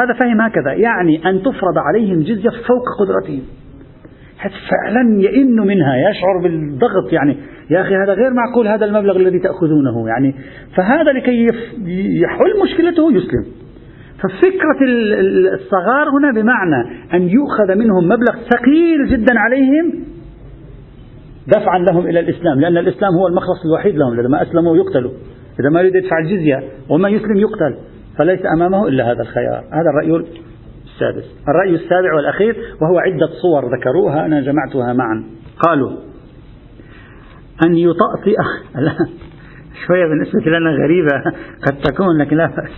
هذا 0.00 0.12
فهم 0.20 0.40
هكذا. 0.40 0.72
يعني 0.72 1.30
أن 1.30 1.42
تفرض 1.42 1.78
عليهم 1.78 2.20
جزية 2.20 2.50
فوق 2.50 2.84
قدرتهم. 3.00 3.42
فعلا 4.70 5.22
يئن 5.22 5.56
منها 5.56 6.10
يشعر 6.10 6.38
بالضغط. 6.42 7.12
يعني 7.12 7.36
يا 7.70 7.80
أخي 7.80 7.94
هذا 7.94 8.12
غير 8.12 8.32
معقول 8.32 8.68
هذا 8.68 8.84
المبلغ 8.84 9.16
الذي 9.16 9.38
تأخذونه. 9.38 10.08
يعني 10.08 10.34
فهذا 10.76 11.12
لكي 11.12 11.46
يحل 12.22 12.62
مشكلته 12.64 13.12
يسلم. 13.12 13.44
ففكرة 14.22 14.78
الصغار 15.54 16.08
هنا 16.08 16.32
بمعنى 16.32 17.08
أن 17.14 17.22
يؤخذ 17.22 17.74
منهم 17.78 18.04
مبلغ 18.04 18.34
ثقيل 18.50 19.06
جدا 19.10 19.38
عليهم 19.38 19.92
دفعا 21.48 21.78
لهم 21.78 22.06
إلى 22.06 22.20
الإسلام 22.20 22.60
لأن 22.60 22.76
الإسلام 22.76 23.14
هو 23.14 23.26
المخلص 23.26 23.64
الوحيد 23.64 23.96
لهم 23.96 24.20
إذا 24.20 24.28
ما 24.28 24.42
أسلموا 24.42 24.76
يقتلوا. 24.76 25.10
إذا 25.60 25.70
ما 25.70 25.80
يريد 25.80 25.94
يدفع 25.94 26.18
الجزية 26.18 26.62
وما 26.88 27.08
يسلم 27.08 27.36
يقتل 27.36 27.76
فليس 28.18 28.40
أمامه 28.56 28.88
إلا 28.88 29.12
هذا 29.12 29.22
الخيار. 29.22 29.64
هذا 29.72 29.90
الرأي 29.90 30.24
السادس. 30.84 31.24
الرأي 31.48 31.74
السابع 31.74 32.14
والأخير 32.14 32.56
وهو 32.82 32.98
عدة 32.98 33.26
صور 33.42 33.76
ذكروها 33.78 34.26
أنا 34.26 34.40
جمعتها 34.40 34.92
معا. 34.92 35.24
قالوا 35.58 35.90
أن 37.66 37.76
يطأطئ 37.76 38.36
شوية 39.86 40.06
بالنسبة 40.06 40.58
لنا 40.58 40.70
غريبة 40.70 41.22
قد 41.66 41.78
تكون 41.78 42.18
لكن 42.18 42.36
لا 42.36 42.46
بأس. 42.46 42.70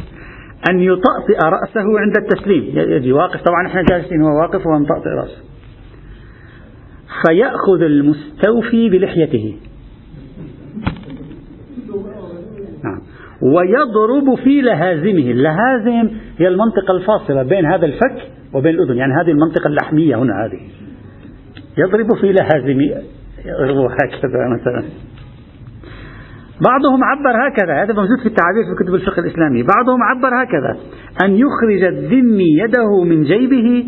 أن 0.71 0.81
يطأطئ 0.81 1.39
رأسه 1.45 2.01
عند 2.01 2.17
التسليم. 2.17 2.79
يجي 2.79 3.13
واقف 3.13 3.43
طبعا 3.43 3.67
إحنا 3.67 3.83
جالسين 3.83 4.23
هو 4.23 4.41
واقف 4.41 4.67
وهو 4.67 4.79
مطأطئ 4.79 5.09
رأسه. 5.09 5.43
فيأخذ 7.27 7.83
المستوفي 7.83 8.89
بلحيته 8.89 9.57
نعم 12.85 13.01
ويضرب 13.43 14.35
في 14.45 14.61
لهازمه. 14.61 15.31
اللهازم 15.31 16.11
هي 16.39 16.49
المنطقة 16.49 16.97
الفاصلة 16.97 17.43
بين 17.43 17.67
هذا 17.67 17.87
الفك 17.87 18.17
وبين 18.55 18.75
الأذن. 18.75 18.97
يعني 18.97 19.13
هذه 19.13 19.31
المنطقة 19.31 19.67
اللحمية 19.67 20.17
هنا 20.17 20.45
هذه. 20.45 20.61
يضرب 21.79 22.07
في 22.21 22.33
لهازمه 22.33 23.03
يضرب 23.45 23.91
هكذا 23.91 24.49
مثلا. 24.61 24.85
بعضهم 26.61 27.05
عبر 27.05 27.49
هكذا. 27.49 27.83
هذا 27.83 27.95
موجود 27.95 28.19
في 28.23 28.27
التعابير 28.27 28.63
في 28.63 28.85
كتب 28.85 28.95
الفقه 28.95 29.21
الإسلامي. 29.21 29.63
بعضهم 29.63 30.03
عبر 30.03 30.43
هكذا. 30.43 30.77
أن 31.25 31.37
يخرج 31.37 31.83
الذمي 31.83 32.59
يده 32.59 33.05
من 33.05 33.25
جيبه 33.25 33.87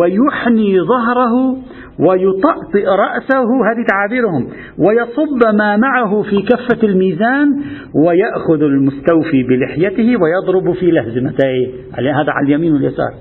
ويحني 0.00 0.80
ظهره 0.80 1.56
ويطأطئ 1.98 2.86
رأسه 2.86 3.70
هذه 3.70 3.84
تعابيرهم 3.90 4.48
ويصب 4.78 5.56
ما 5.58 5.76
معه 5.76 6.22
في 6.22 6.42
كفة 6.42 6.86
الميزان 6.86 7.62
ويأخذ 8.06 8.62
المستوفي 8.62 9.42
بلحيته 9.42 10.16
ويضرب 10.22 10.72
في 10.72 10.90
لهزمتيه 10.90 11.66
هذا 11.98 12.32
على 12.32 12.46
اليمين 12.46 12.72
واليسار. 12.72 13.14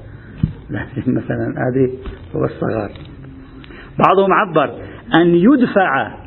مثلا 1.08 1.54
هذه 1.58 1.92
هو 2.36 2.44
الصغار. 2.44 2.90
بعضهم 4.08 4.34
عبر 4.34 4.74
أن 5.16 5.36
يدفع 5.36 6.18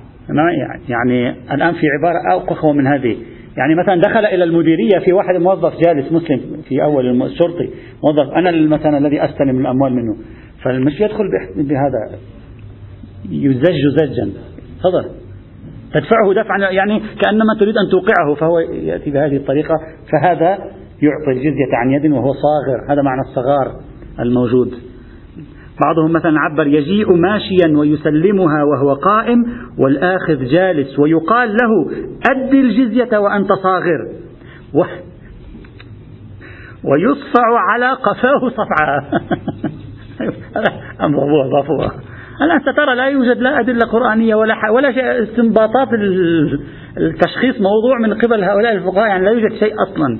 يعني 0.88 1.30
الآن 1.30 1.72
في 1.72 1.86
عبارة 1.98 2.32
أوقخ 2.32 2.66
من 2.66 2.86
هذه. 2.86 3.16
يعني 3.56 3.74
مثلا 3.74 4.00
دخل 4.00 4.24
إلى 4.26 4.44
المديرية 4.44 4.98
في 5.04 5.12
واحد 5.12 5.34
موظف 5.34 5.72
جالس 5.86 6.12
مسلم 6.12 6.40
في 6.68 6.82
أول 6.82 7.22
الشرطي 7.22 7.70
موظف 8.04 8.32
أنا 8.34 8.66
مثلا 8.66 8.98
الذي 8.98 9.24
أستلم 9.24 9.60
الأموال 9.60 9.94
منه. 9.94 10.16
فمش 10.62 11.00
يدخل 11.00 11.24
بهذا. 11.56 12.18
يزج 13.30 14.00
زجا. 14.00 14.30
تفضل. 14.78 15.04
تدفعه 15.94 16.32
دفعا 16.32 16.58
يعني 16.58 17.02
كأنما 17.22 17.54
تريد 17.60 17.74
أن 17.76 17.90
توقعه 17.90 18.34
فهو 18.34 18.58
يأتي 18.58 19.10
بهذه 19.10 19.36
الطريقة 19.36 19.74
فهذا 20.12 20.58
يعطي 21.02 21.30
الجزية 21.30 21.72
عن 21.72 21.90
يد 21.90 22.12
وهو 22.12 22.32
صاغر. 22.32 22.92
هذا 22.92 23.02
معنى 23.02 23.20
الصغار 23.20 23.80
الموجود. 24.20 24.72
بعضهم 25.84 26.12
مثلا 26.12 26.40
عبر 26.40 26.66
يجيء 26.66 27.12
ماشيا 27.12 27.78
ويسلمها 27.78 28.64
وهو 28.64 28.94
قائم 28.94 29.44
والآخذ 29.78 30.44
جالس 30.44 30.98
ويقال 30.98 31.48
له 31.48 31.90
أد 32.30 32.54
الجزية 32.54 33.18
وأنت 33.18 33.52
صاغر. 33.52 34.08
و 34.74 34.84
ويصفع 36.84 37.58
على 37.70 37.90
قفاه 37.90 38.48
صفعة 38.48 39.20
أمر 41.06 41.50
ضافوها 41.52 41.92
الآن 42.42 42.60
سترى 42.60 42.94
لا 42.94 43.04
يوجد 43.04 43.38
لا 43.38 43.60
أدلة 43.60 43.86
قرآنية 43.86 44.34
ولا 44.34 44.54
ولا 44.70 45.22
استنباطات 45.22 45.88
التشخيص 46.96 47.54
موضوع 47.60 47.98
من 48.02 48.14
قبل 48.14 48.44
هؤلاء 48.44 48.72
الفقهاء 48.72 49.08
يعني 49.08 49.24
لا 49.24 49.30
يوجد 49.30 49.52
شيء 49.52 49.74
أصلا. 49.82 50.18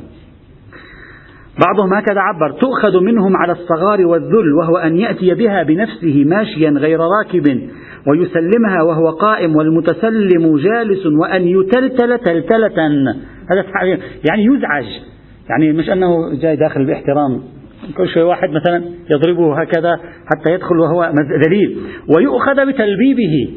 بعضهم 1.66 1.94
هكذا 1.94 2.20
عبر 2.20 2.60
تؤخذ 2.60 3.00
منهم 3.00 3.36
على 3.36 3.52
الصغار 3.52 4.06
والذل 4.06 4.52
وهو 4.60 4.76
أن 4.76 4.96
يأتي 4.96 5.34
بها 5.34 5.62
بنفسه 5.62 6.24
ماشيا 6.26 6.70
غير 6.70 7.00
راكب 7.00 7.68
ويسلمها 8.06 8.82
وهو 8.82 9.10
قائم 9.10 9.56
والمتسلم 9.56 10.56
جالس 10.56 11.06
وأن 11.06 11.42
يتلتل 11.42 12.18
تلتلة. 12.18 12.90
هذا 13.50 13.98
يعني 14.30 14.44
يزعج. 14.44 14.84
يعني 15.50 15.72
مش 15.72 15.90
أنه 15.90 16.40
جاي 16.40 16.56
داخل 16.56 16.86
بإحترام. 16.86 17.42
كل 17.96 18.08
شوي 18.08 18.22
واحد 18.22 18.50
مثلا 18.50 18.84
يضربه 19.10 19.60
هكذا 19.60 19.96
حتى 20.26 20.50
يدخل 20.50 20.78
وهو 20.78 21.12
ذليل. 21.46 21.78
ويؤخذ 22.16 22.54
بتلبيبه. 22.54 23.48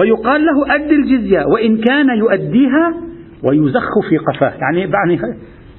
ويقال 0.00 0.44
له 0.44 0.74
أد 0.74 0.90
الجزية. 0.90 1.44
وإن 1.54 1.76
كان 1.76 2.18
يؤديها 2.18 2.94
ويزخ 3.42 4.08
في 4.10 4.16
قفاه. 4.16 4.52
يعني 4.60 4.80
يعني 4.80 5.20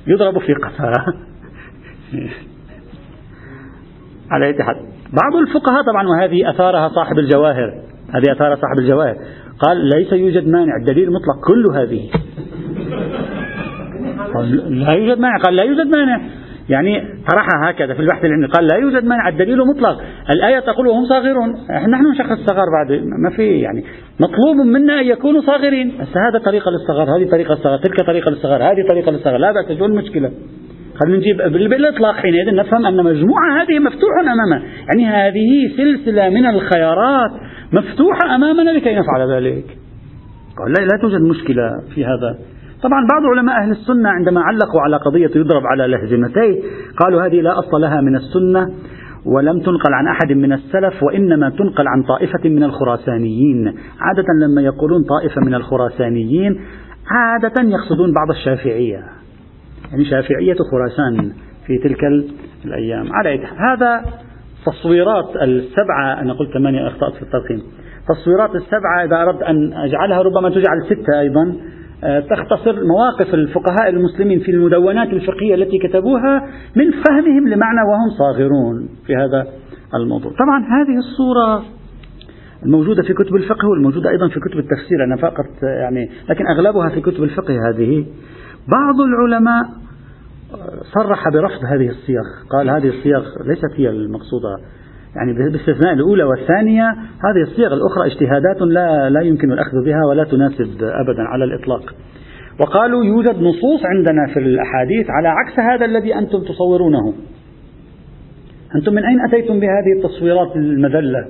يضرب 0.08 0.40
في 0.40 0.54
قفاه. 0.54 0.94
على 4.32 4.46
أي 4.46 4.64
حال. 4.64 4.76
بعض 5.24 5.36
الفقهاء 5.36 5.84
طبعا 5.92 6.08
وهذه 6.08 6.50
أثارها 6.50 6.90
صاحب 6.90 7.20
الجواهر. 7.20 7.82
هذه 8.14 8.32
أثار 8.32 8.56
صاحب 8.56 8.80
الجواهر. 8.80 9.16
قال 9.60 9.78
ليس 9.96 10.14
يوجد 10.14 10.48
مانع. 10.48 10.76
الدليل 10.82 11.04
المطلق 11.04 11.48
كل 11.48 11.66
هذه. 11.76 12.10
لا 14.70 14.94
يوجد 14.94 15.20
مانع. 15.20 15.38
قال 15.38 15.56
لا 15.56 15.64
يوجد 15.64 15.88
مانع. 15.88 16.22
يعني 16.72 17.02
طرحها 17.32 17.70
هكذا 17.70 17.94
في 17.94 18.00
البحث 18.00 18.26
العلمي. 18.26 18.48
قال 18.48 18.68
لا 18.68 18.76
يوجد 18.76 19.06
مانع 19.06 19.28
الدليل 19.28 19.58
مطلق. 19.58 20.02
الآية 20.36 20.60
تقول 20.60 20.88
وهم 20.88 21.06
صاغرون. 21.06 21.50
نحن 21.90 22.12
نشخص 22.12 22.32
الصغار 22.32 22.66
بعد 22.74 22.92
ما 23.24 23.30
في 23.36 23.60
يعني 23.60 23.84
مطلوب 24.20 24.56
منا 24.66 25.00
أن 25.00 25.06
يكونوا 25.06 25.42
صاغرين. 25.42 25.88
بس 26.02 26.18
هذا 26.18 26.40
طريقة 26.46 26.72
للصغار 26.72 27.18
هذه 27.18 27.30
طريقة 27.32 27.54
للصغار 27.54 27.80
تلك 27.80 28.02
طريقة 28.08 28.32
للصغار 28.32 28.64
هذه 28.64 28.88
طريقة 28.90 29.12
للصغار 29.12 29.38
لا 29.38 29.52
بأس 29.52 29.78
شو 29.78 29.86
المشكلة 29.86 30.32
خلينا 31.04 31.18
نجيب 31.18 31.38
بالإطلاق 31.70 32.16
حينئذ 32.16 32.56
نفهم 32.56 32.86
أن 32.86 33.04
مجموعة 33.04 33.62
هذه 33.62 33.80
مفتوح 33.80 34.12
أمامنا. 34.22 34.64
يعني 34.88 35.06
هذه 35.06 35.78
سلسلة 35.78 36.30
من 36.30 36.46
الخيارات 36.46 37.32
مفتوحة 37.74 38.36
أمامنا 38.36 38.70
لكي 38.70 38.96
نفعل 38.96 39.32
ذلك. 39.36 39.66
قال 40.58 40.74
لا, 40.78 40.84
لا 40.84 41.02
توجد 41.02 41.22
مشكلة 41.22 41.64
في 41.96 42.06
هذا. 42.06 42.38
طبعا 42.84 43.08
بعض 43.12 43.38
علماء 43.38 43.56
أهل 43.64 43.72
السنة 43.72 44.10
عندما 44.10 44.42
علقوا 44.42 44.82
على 44.82 44.98
قضية 44.98 45.32
يضرب 45.36 45.62
على 45.66 45.88
لهزمتيه 45.88 46.62
قالوا 47.00 47.26
هذه 47.26 47.42
لا 47.42 47.60
أصل 47.60 47.82
لها 47.82 48.02
من 48.02 48.16
السنة 48.16 48.74
ولم 49.26 49.60
تنقل 49.60 49.94
عن 49.94 50.08
أحد 50.08 50.32
من 50.32 50.54
السلف 50.54 51.04
وإنما 51.04 51.50
تنقل 51.50 51.88
عن 51.88 52.04
طائفة 52.04 52.50
من 52.50 52.64
الخراسانيين. 52.64 53.74
عادة 54.00 54.26
لما 54.42 54.62
يقولون 54.62 55.04
طائفة 55.04 55.42
من 55.42 55.54
الخراسانيين 55.54 56.62
عادة 57.12 57.54
يقصدون 57.64 58.14
بعض 58.14 58.30
الشافعية. 58.30 59.04
يعني 59.92 60.06
شافعية 60.06 60.56
خراسان 60.72 61.32
في 61.68 61.78
تلك 61.78 62.04
الأيام. 62.66 63.14
على 63.14 63.48
هذا 63.58 64.06
تصويرات 64.66 65.36
السبعة 65.42 66.22
أنا 66.22 66.34
قلت 66.34 66.54
ثمانية 66.54 66.88
أخطأت 66.88 67.14
في 67.14 67.22
الترقيم 67.22 67.62
تصويرات 68.08 68.56
السبعة 68.56 69.04
إذا 69.04 69.22
أردت 69.22 69.42
أن 69.42 69.74
أجعلها 69.74 70.22
ربما 70.22 70.50
تجعل 70.50 70.86
ستة 70.86 71.20
أيضا. 71.20 71.56
تختصر 72.30 72.84
مواقف 72.84 73.34
الفقهاء 73.34 73.90
المسلمين 73.90 74.40
في 74.40 74.52
المدونات 74.52 75.08
الفقهية 75.08 75.56
التي 75.56 75.78
كتبوها 75.78 76.48
من 76.76 76.92
فهمهم 76.92 77.48
لمعنى 77.48 77.80
وهم 77.82 78.10
صاغرون 78.18 78.90
في 79.06 79.16
هذا 79.16 79.48
الموضوع. 79.96 80.32
طبعا 80.32 80.60
هذه 80.60 80.98
الصورة 80.98 81.64
الموجودة 82.66 83.04
في 83.04 83.14
كتب 83.14 83.36
الفقه 83.36 83.68
والموجودة 83.68 84.10
أيضا 84.10 84.28
في 84.28 84.40
كتب 84.40 84.60
التفسير 84.60 85.04
أنا 85.04 85.16
فقط 85.16 85.46
يعني 85.64 86.10
لكن 86.30 86.48
أغلبها 86.48 86.90
في 86.90 87.02
كتب 87.02 87.24
الفقه 87.24 87.54
هذه. 87.70 88.06
بعض 88.68 88.96
العلماء 89.02 89.66
صرح 90.94 91.30
برفض 91.30 91.66
هذه 91.66 91.90
الصيغ 91.90 92.24
قال 92.50 92.70
هذه 92.70 92.88
الصيغ 92.88 93.24
ليست 93.48 93.72
هي 93.76 93.90
المقصودة 93.90 94.58
يعني 95.16 95.34
باستثناء 95.34 95.94
الأولى 95.94 96.24
والثانية 96.24 96.90
هذه 97.26 97.42
الصيغ 97.42 97.74
الأخرى 97.74 98.12
اجتهادات 98.12 98.62
لا, 98.62 99.10
لا 99.10 99.22
يمكن 99.22 99.52
الأخذ 99.52 99.86
بها 99.86 100.06
ولا 100.10 100.24
تناسب 100.24 100.84
أبدا 100.84 101.22
على 101.22 101.44
الإطلاق. 101.44 101.96
وقالوا 102.60 103.04
يوجد 103.04 103.36
نصوص 103.36 103.86
عندنا 103.86 104.28
في 104.34 104.40
الأحاديث 104.40 105.10
على 105.10 105.28
عكس 105.28 105.60
هذا 105.60 105.86
الذي 105.86 106.16
أنتم 106.16 106.40
تصورونه. 106.44 107.14
أنتم 108.76 108.94
من 108.94 109.06
أين 109.06 109.22
أتيتم 109.22 109.60
بهذه 109.60 109.94
التصويرات 109.98 110.56
المذلة 110.56 111.26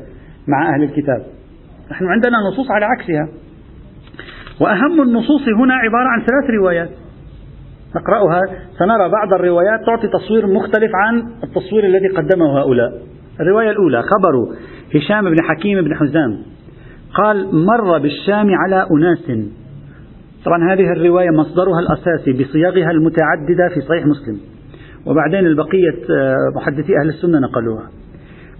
مع 0.48 0.76
أهل 0.76 0.84
الكتاب؟ 0.84 1.26
نحن 1.92 2.06
عندنا 2.06 2.38
نصوص 2.52 2.72
على 2.72 2.86
عكسها. 2.86 3.28
وأهم 4.62 5.02
النصوص 5.02 5.42
هنا 5.42 5.74
عبارة 5.74 6.08
عن 6.08 6.20
ثلاث 6.20 6.60
روايات. 6.60 6.90
نقرأها 7.96 8.42
سنرى 8.80 9.10
بعض 9.10 9.34
الروايات 9.34 9.80
تعطي 9.86 10.08
تصوير 10.08 10.48
مختلف 10.48 10.92
عن 10.96 11.24
التصوير 11.44 11.86
الذي 11.86 12.08
قدمه 12.08 12.60
هؤلاء. 12.60 13.12
الرواية 13.42 13.72
الأولى 13.72 14.02
خبر 14.02 14.56
هشام 14.96 15.30
بن 15.30 15.38
حكيم 15.44 15.82
بن 15.82 15.96
حزام. 15.96 16.38
قال 17.14 17.56
مر 17.66 17.98
بالشام 17.98 18.48
على 18.56 18.88
أناس. 18.92 19.50
طبعا 20.46 20.74
هذه 20.74 20.92
الرواية 20.92 21.30
مصدرها 21.30 21.80
الأساسي 21.80 22.32
بصياغها 22.34 22.92
المتعددة 22.92 23.70
في 23.74 23.82
صحيح 23.82 24.06
مسلم. 24.06 24.40
وبعدين 25.06 25.46
البقية 25.46 25.96
آه، 26.10 26.36
محدثي 26.56 26.94
أهل 27.02 27.10
السنة 27.10 27.40
نقلوها. 27.40 27.90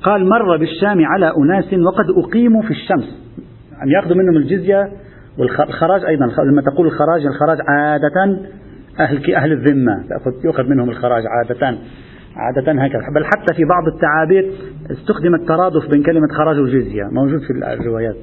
قال 0.04 0.30
مر 0.30 0.58
بالشام 0.58 1.06
على 1.06 1.34
أناس 1.38 1.74
وقد 1.74 2.06
أقيموا 2.26 2.62
في 2.62 2.72
الشمس. 2.72 3.34
يعني 3.72 3.92
يأخذوا 3.92 4.16
منهم 4.16 4.38
الجزية 4.38 4.90
والخراج 5.38 6.06
أيضا 6.06 6.26
لما 6.26 6.62
تقول 6.62 6.88
الخراج 6.88 7.26
الخراج 7.26 7.58
عادة 7.68 8.40
أهل 9.00 9.36
أهل 9.36 9.52
الذمة. 9.52 10.04
يؤخذ 10.46 10.64
منهم 10.64 10.90
الخراج 10.90 11.24
عادة. 11.28 11.78
عادة 12.42 12.72
هكذا. 12.72 13.02
بل 13.16 13.26
حتى 13.26 13.54
في 13.56 13.64
بعض 13.66 13.88
التعابير 13.88 14.52
استخدم 14.92 15.36
الترادف 15.36 15.90
بين 15.90 16.04
كلمة 16.04 16.28
خراج 16.38 16.60
وجزية 16.60 17.04
موجود 17.12 17.40
في 17.40 17.54
الروايات. 17.82 18.16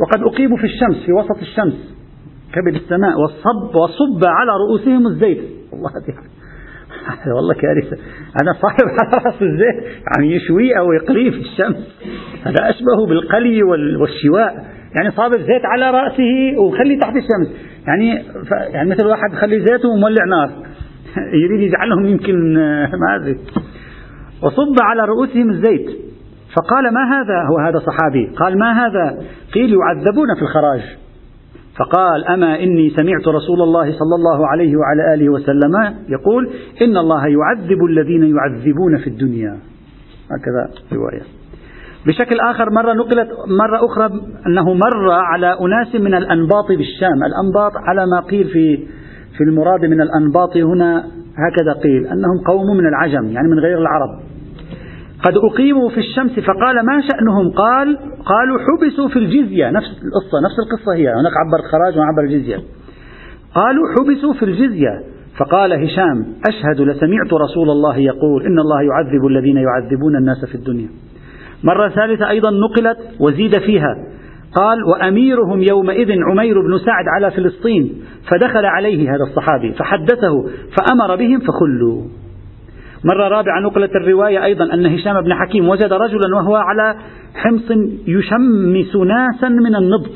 وقد 0.00 0.22
أقيموا 0.22 0.56
في 0.56 0.64
الشمس 0.64 1.06
في 1.06 1.12
وسط 1.12 1.38
الشمس 1.40 1.94
كبد 2.52 2.74
السماء 2.74 3.20
وصب 3.20 3.76
وصب 3.76 4.24
على 4.24 4.50
رؤوسهم 4.50 5.06
الزيت. 5.06 5.42
والله 5.72 5.90
والله 7.36 7.54
كارثة. 7.54 7.96
أنا 8.42 8.52
صاحب 8.52 8.84
على 8.84 9.10
رأس 9.26 9.42
الزيت 9.42 9.84
يعني 9.84 10.34
يشويه 10.34 10.78
أو 10.78 10.92
يقليه 10.92 11.30
في 11.30 11.36
الشمس. 11.36 11.98
هذا 12.44 12.70
أشبه 12.70 13.06
بالقلي 13.08 13.62
والشواء. 14.00 14.78
يعني 14.96 15.10
صاب 15.16 15.34
الزيت 15.34 15.64
على 15.64 15.90
رأسه 15.90 16.60
وخليه 16.60 16.98
تحت 17.00 17.14
الشمس. 17.16 17.56
يعني 17.86 18.24
يعني 18.72 18.90
مثل 18.90 19.06
واحد 19.06 19.34
خلي 19.34 19.60
زيته 19.60 19.88
ومولع 19.88 20.24
نار. 20.24 20.67
يريد 21.42 21.60
يجعلهم 21.60 22.06
يمكن 22.06 22.54
ما 23.00 23.16
أدري. 23.16 23.38
وصب 24.42 24.76
على 24.82 25.04
رؤوسهم 25.04 25.50
الزيت. 25.50 25.86
فقال 26.56 26.94
ما 26.94 27.04
هذا؟ 27.20 27.42
هو 27.50 27.58
هذا 27.58 27.78
صحابي. 27.78 28.26
قال 28.36 28.58
ما 28.58 28.86
هذا؟ 28.86 29.18
قيل 29.54 29.74
يعذبون 29.74 30.34
في 30.34 30.42
الخراج. 30.42 30.80
فقال 31.78 32.24
أما 32.24 32.62
إني 32.62 32.90
سمعت 32.90 33.28
رسول 33.28 33.62
الله 33.62 33.84
صلى 33.84 34.14
الله 34.14 34.48
عليه 34.48 34.76
وعلى 34.76 35.14
آله 35.14 35.28
وسلم 35.28 35.72
يقول 36.08 36.50
إن 36.82 36.96
الله 36.96 37.26
يعذب 37.26 37.84
الذين 37.84 38.36
يعذبون 38.36 38.98
في 38.98 39.06
الدنيا. 39.06 39.58
هكذا 40.30 40.82
رواية. 40.92 41.22
بشكل 42.06 42.40
آخر 42.40 42.70
مرة 42.70 42.92
نقلت 42.92 43.28
مرة 43.48 43.86
أخرى 43.86 44.20
أنه 44.46 44.74
مر 44.74 45.10
على 45.10 45.56
أناس 45.60 45.94
من 45.94 46.14
الأنباط 46.14 46.68
بالشام. 46.68 47.24
الأنباط 47.24 47.72
على 47.76 48.06
ما 48.06 48.20
قيل 48.20 48.44
في 48.44 48.86
في 49.38 49.44
المراد 49.44 49.84
من 49.84 50.00
الأنباط 50.00 50.56
هنا 50.56 51.04
هكذا 51.36 51.72
قيل 51.82 52.06
أنهم 52.06 52.38
قوم 52.46 52.76
من 52.76 52.86
العجم 52.86 53.26
يعني 53.30 53.48
من 53.48 53.58
غير 53.58 53.78
العرب. 53.78 54.20
قد 55.24 55.34
أقيموا 55.36 55.88
في 55.88 55.98
الشمس 55.98 56.40
فقال 56.40 56.86
ما 56.86 57.00
شأنهم؟ 57.00 57.50
قال 57.50 57.98
قالوا 58.24 58.58
حبسوا 58.58 59.08
في 59.08 59.18
الجزية. 59.18 59.70
نفس 59.70 59.86
القصة 59.86 60.36
نفس 60.44 60.56
القصة 60.64 60.94
هي 60.96 61.08
هناك 61.08 61.32
عبر 61.36 61.58
الخراج 61.66 61.98
وعبر 61.98 62.22
الجزية 62.22 62.56
قالوا 63.54 63.84
حبسوا 63.98 64.32
في 64.32 64.44
الجزية 64.44 65.02
فقال 65.38 65.72
هشام 65.72 66.26
أشهد 66.48 66.80
لسمعت 66.80 67.32
رسول 67.32 67.70
الله 67.70 67.96
يقول 67.96 68.46
إن 68.46 68.58
الله 68.58 68.82
يعذب 68.82 69.26
الذين 69.26 69.56
يعذبون 69.56 70.16
الناس 70.16 70.44
في 70.44 70.54
الدنيا. 70.54 70.88
مرة 71.64 71.88
ثالثة 71.88 72.30
أيضا 72.30 72.50
نقلت 72.50 72.98
وزيد 73.20 73.58
فيها 73.58 73.96
قال 74.54 74.84
وأميرهم 74.84 75.62
يومئذ 75.70 76.12
عمير 76.30 76.60
بن 76.60 76.78
سعد 76.78 77.04
على 77.08 77.30
فلسطين 77.30 78.02
فدخل 78.30 78.64
عليه 78.64 79.10
هذا 79.10 79.22
الصحابي 79.30 79.72
فحدثه 79.72 80.42
فأمر 80.76 81.16
بهم 81.16 81.40
فخلوا. 81.40 82.02
مرة 83.04 83.28
رابعة 83.28 83.60
نقلت 83.60 83.96
الرواية 83.96 84.44
أيضا 84.44 84.74
أن 84.74 84.86
هشام 84.86 85.20
بن 85.20 85.34
حكيم 85.34 85.68
وجد 85.68 85.92
رجلا 85.92 86.36
وهو 86.36 86.56
على 86.56 86.96
حمص 87.34 87.70
يشمس 88.06 88.96
ناسا 88.96 89.48
من 89.48 89.76
النبط 89.76 90.14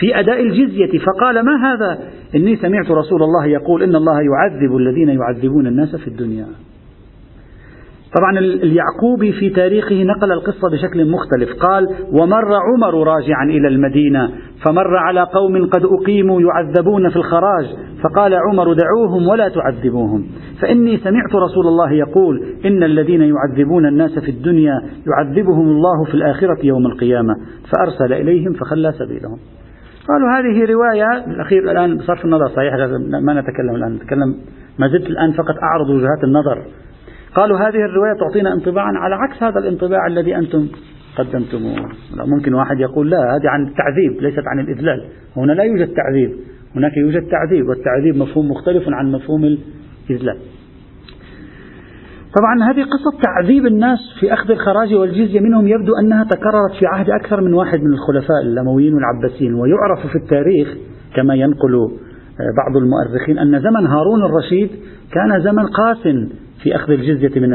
في 0.00 0.20
أداء 0.20 0.42
الجزية 0.42 0.98
فقال 0.98 1.44
ما 1.44 1.72
هذا؟ 1.72 1.98
إني 2.34 2.56
سمعت 2.56 2.90
رسول 2.90 3.22
الله 3.22 3.46
يقول 3.46 3.82
إن 3.82 3.96
الله 3.96 4.20
يعذب 4.20 4.76
الذين 4.76 5.08
يعذبون 5.08 5.66
الناس 5.66 5.96
في 5.96 6.08
الدنيا. 6.08 6.46
طبعا 8.18 8.38
اليعقوبي 8.38 9.32
في 9.32 9.50
تاريخه 9.50 10.02
نقل 10.02 10.32
القصة 10.32 10.70
بشكل 10.72 11.10
مختلف. 11.10 11.48
قال 11.60 11.88
ومر 12.12 12.54
عمر 12.54 13.06
راجعا 13.06 13.44
إلى 13.44 13.68
المدينة 13.68 14.30
فمر 14.64 14.96
على 14.96 15.20
قوم 15.20 15.66
قد 15.66 15.82
أقيموا 15.84 16.40
يعذبون 16.40 17.10
في 17.10 17.16
الخراج 17.16 17.64
فقال 18.02 18.34
عمر 18.34 18.72
دعوهم 18.72 19.28
ولا 19.28 19.48
تعذبوهم. 19.48 20.26
فإني 20.62 20.96
سمعت 20.96 21.34
رسول 21.34 21.66
الله 21.66 21.92
يقول 21.92 22.44
إن 22.64 22.82
الذين 22.82 23.20
يعذبون 23.20 23.86
الناس 23.86 24.18
في 24.18 24.30
الدنيا 24.30 24.82
يعذبهم 25.06 25.68
الله 25.68 26.04
في 26.04 26.14
الآخرة 26.14 26.66
يوم 26.66 26.86
القيامة. 26.86 27.34
فأرسل 27.72 28.12
إليهم 28.12 28.52
فخلى 28.52 28.92
سبيلهم. 28.92 29.38
قالوا 30.08 30.28
هذه 30.38 30.72
رواية. 30.72 31.24
الأخير 31.26 31.70
الآن 31.70 31.96
بصرف 31.96 32.24
النظر 32.24 32.48
صحيح 32.48 32.74
ما 33.22 33.40
نتكلم 33.40 33.74
الآن 33.74 33.92
نتكلم 33.92 34.34
ما 34.78 34.88
زلت 34.88 35.06
الآن 35.06 35.32
فقط 35.32 35.54
أعرض 35.62 35.90
وجهات 35.90 36.24
النظر. 36.24 36.62
قالوا 37.34 37.58
هذه 37.58 37.84
الرواية 37.84 38.18
تعطينا 38.20 38.52
انطباعا 38.52 38.92
على 38.96 39.14
عكس 39.14 39.42
هذا 39.42 39.58
الانطباع 39.58 40.06
الذي 40.06 40.36
أنتم 40.36 40.68
قدمتموه. 41.16 41.76
ممكن 42.16 42.54
واحد 42.54 42.80
يقول 42.80 43.10
لا 43.10 43.18
هذه 43.18 43.48
عن 43.48 43.66
التعذيب 43.66 44.22
ليست 44.22 44.42
عن 44.46 44.60
الإذلال. 44.60 45.04
هنا 45.36 45.52
لا 45.52 45.62
يوجد 45.64 45.94
تعذيب. 45.94 46.30
هناك 46.76 46.96
يوجد 46.96 47.28
تعذيب 47.28 47.68
والتعذيب 47.68 48.16
مفهوم 48.16 48.50
مختلف 48.50 48.84
عن 48.88 49.12
مفهوم 49.12 49.44
الإذلال. 50.10 50.38
طبعا 52.38 52.70
هذه 52.70 52.82
قصة 52.82 53.20
تعذيب 53.22 53.66
الناس 53.66 53.98
في 54.20 54.32
أخذ 54.32 54.50
الخراج 54.50 54.94
والجزية 54.94 55.40
منهم 55.40 55.68
يبدو 55.68 55.92
أنها 56.02 56.24
تكررت 56.24 56.72
في 56.80 56.86
عهد 56.86 57.10
أكثر 57.10 57.40
من 57.40 57.54
واحد 57.54 57.80
من 57.80 57.92
الخلفاء 57.92 58.42
الأمويين 58.42 58.94
والعباسيين 58.94 59.54
ويعرف 59.54 60.06
في 60.06 60.18
التاريخ 60.18 60.68
كما 61.16 61.34
ينقل 61.34 61.74
آه، 61.74 62.52
بعض 62.56 62.76
المؤرخين 62.76 63.38
أن 63.38 63.60
زمن 63.60 63.86
هارون 63.86 64.24
الرشيد 64.24 64.70
كان 65.12 65.40
زمن 65.40 65.66
قاس 65.66 66.06
في 66.62 66.76
أخذ 66.76 66.92
الجزية 66.92 67.40
من 67.40 67.52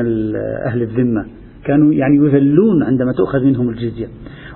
أهل 0.66 0.82
الذمة. 0.82 1.26
كانوا 1.66 1.94
يعني 1.94 2.16
يذلون 2.16 2.84
عندما 2.84 3.14
تؤخذ 3.18 3.44
منهم 3.44 3.70
الجزية. 3.70 4.08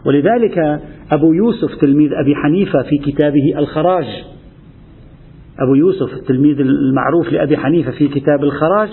ولذلك 0.05 0.81
أبو 1.11 1.33
يوسف 1.33 1.75
تلميذ 1.81 2.13
أبي 2.13 2.35
حنيفة 2.35 2.81
في 2.81 2.97
كتابه 2.97 3.53
الخراج 3.57 4.05
أبو 5.59 5.75
يوسف 5.75 6.13
التلميذ 6.13 6.59
المعروف 6.59 7.31
لأبي 7.31 7.57
حنيفة 7.57 7.91
في 7.91 8.07
كتاب 8.07 8.43
الخراج 8.43 8.89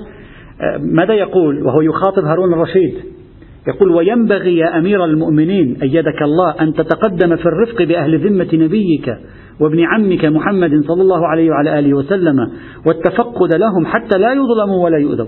ماذا 0.80 1.14
يقول؟ 1.14 1.62
وهو 1.62 1.80
يخاطب 1.80 2.24
هارون 2.24 2.52
الرشيد. 2.52 2.94
يقول 3.68 3.90
وينبغي 3.90 4.56
يا 4.56 4.78
أمير 4.78 5.04
المؤمنين 5.04 5.76
أيدك 5.82 6.22
الله 6.22 6.54
أن 6.60 6.72
تتقدم 6.72 7.36
في 7.36 7.46
الرفق 7.46 7.82
بأهل 7.82 8.18
ذمة 8.18 8.48
نبيك 8.52 9.16
وابن 9.60 9.80
عمك 9.84 10.24
محمد 10.24 10.84
صلى 10.84 11.02
الله 11.02 11.26
عليه 11.26 11.50
وعلى 11.50 11.78
آله 11.78 11.94
وسلم 11.94 12.50
والتفقد 12.86 13.54
لهم 13.54 13.86
حتى 13.86 14.18
لا 14.18 14.32
يظلموا 14.32 14.84
ولا 14.84 14.98
يؤذوا 14.98 15.26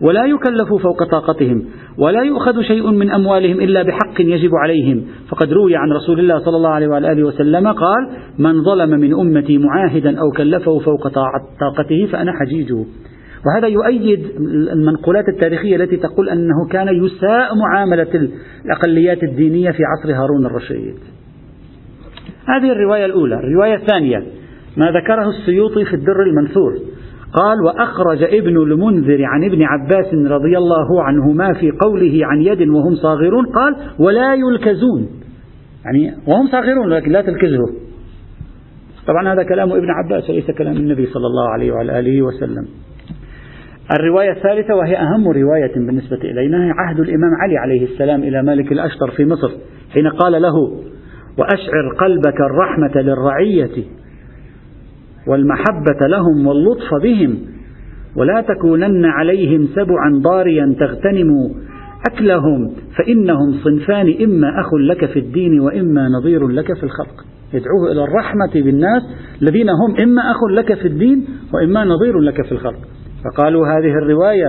ولا 0.00 0.24
يكلفوا 0.24 0.78
فوق 0.78 1.04
طاقتهم 1.04 1.64
ولا 1.98 2.22
يؤخذ 2.22 2.60
شيء 2.60 2.90
من 2.90 3.10
أموالهم 3.10 3.60
إلا 3.60 3.82
بحق 3.82 4.20
يجب 4.20 4.50
عليهم. 4.54 5.04
فقد 5.28 5.52
روي 5.52 5.76
عن 5.76 5.92
رسول 5.92 6.20
الله 6.20 6.38
صلى 6.38 6.56
الله 6.56 6.68
عليه 6.68 6.88
وعلى 6.88 7.12
آله 7.12 7.24
وسلم 7.24 7.68
قال 7.68 8.08
من 8.38 8.62
ظلم 8.62 8.90
من 8.90 9.14
أمتي 9.14 9.58
معاهدا 9.58 10.20
أو 10.20 10.30
كلفه 10.30 10.78
فوق 10.78 11.08
طاقته 11.60 12.06
فأنا 12.12 12.32
حجيجه. 12.32 12.84
وهذا 13.46 13.68
يؤيد 13.68 14.26
المنقولات 14.72 15.28
التاريخية 15.28 15.76
التي 15.76 15.96
تقول 15.96 16.28
أنه 16.28 16.68
كان 16.70 16.88
يساء 16.88 17.56
معاملة 17.56 18.28
الأقليات 18.64 19.22
الدينية 19.22 19.70
في 19.70 19.82
عصر 19.84 20.22
هارون 20.22 20.46
الرشيد. 20.46 20.94
هذه 22.46 22.72
الرواية 22.72 23.04
الأولى. 23.04 23.34
الرواية 23.34 23.74
الثانية. 23.74 24.18
ما 24.76 24.86
ذكره 24.90 25.28
السيوطي 25.28 25.84
في 25.84 25.94
الدر 25.94 26.22
المنثور. 26.22 26.72
قال 27.32 27.60
وأخرج 27.64 28.22
ابن 28.22 28.56
المنذر 28.56 29.24
عن 29.24 29.44
ابن 29.44 29.62
عباس 29.62 30.14
رضي 30.14 30.58
الله 30.58 31.02
عنهما 31.02 31.52
في 31.52 31.70
قوله 31.70 32.26
عن 32.26 32.42
يد 32.42 32.68
وهم 32.68 32.94
صاغرون. 32.94 33.46
قال 33.46 33.76
ولا 33.98 34.34
يلكزون. 34.34 35.08
يعني 35.84 36.14
وهم 36.26 36.46
صاغرون 36.46 36.88
لكن 36.88 37.10
لا 37.10 37.22
تلكزه. 37.22 37.66
طبعا 39.06 39.32
هذا 39.32 39.42
كلام 39.42 39.72
ابن 39.72 39.90
عباس 39.90 40.30
وليس 40.30 40.50
كلام 40.50 40.76
النبي 40.76 41.06
صلى 41.06 41.26
الله 41.26 41.48
عليه 41.48 41.72
وعلى 41.72 41.98
آله 41.98 42.22
وسلم. 42.22 42.66
الرواية 44.00 44.32
الثالثة 44.32 44.74
وهي 44.74 44.96
أهم 44.96 45.28
رواية 45.28 45.74
بالنسبة 45.74 46.16
إلينا 46.16 46.64
هي 46.64 46.70
عهد 46.70 47.00
الإمام 47.00 47.34
علي 47.42 47.58
عليه 47.58 47.84
السلام 47.84 48.22
إلى 48.22 48.42
مالك 48.42 48.72
الأشتر 48.72 49.10
في 49.16 49.24
مصر 49.24 49.50
حين 49.94 50.08
قال 50.08 50.42
له 50.42 50.54
وأشعر 51.38 51.94
قلبك 51.98 52.40
الرحمة 52.40 53.02
للرعية 53.02 53.84
والمحبة 55.26 56.06
لهم 56.08 56.46
واللطف 56.46 56.94
بهم 57.02 57.38
ولا 58.16 58.40
تكونن 58.40 59.04
عليهم 59.04 59.68
سبعا 59.74 60.20
ضاريا 60.22 60.74
تغتنم 60.80 61.54
أكلهم 62.10 62.72
فإنهم 62.98 63.52
صنفان 63.64 64.14
إما 64.22 64.60
أخ 64.60 64.74
لك 64.74 65.06
في 65.06 65.18
الدين 65.18 65.60
وإما 65.60 66.08
نظير 66.08 66.48
لك 66.48 66.66
في 66.76 66.82
الخلق. 66.82 67.24
يدعوه 67.54 67.92
إلى 67.92 68.04
الرحمة 68.04 68.52
بالناس 68.54 69.02
الذين 69.42 69.68
هم 69.70 69.96
إما 70.00 70.22
أخ 70.30 70.36
لك 70.50 70.74
في 70.74 70.88
الدين 70.88 71.26
وإما 71.54 71.84
نظير 71.84 72.20
لك 72.20 72.44
في 72.46 72.52
الخلق. 72.52 72.78
فقالوا 73.24 73.66
هذه 73.66 73.98
الرواية 74.02 74.46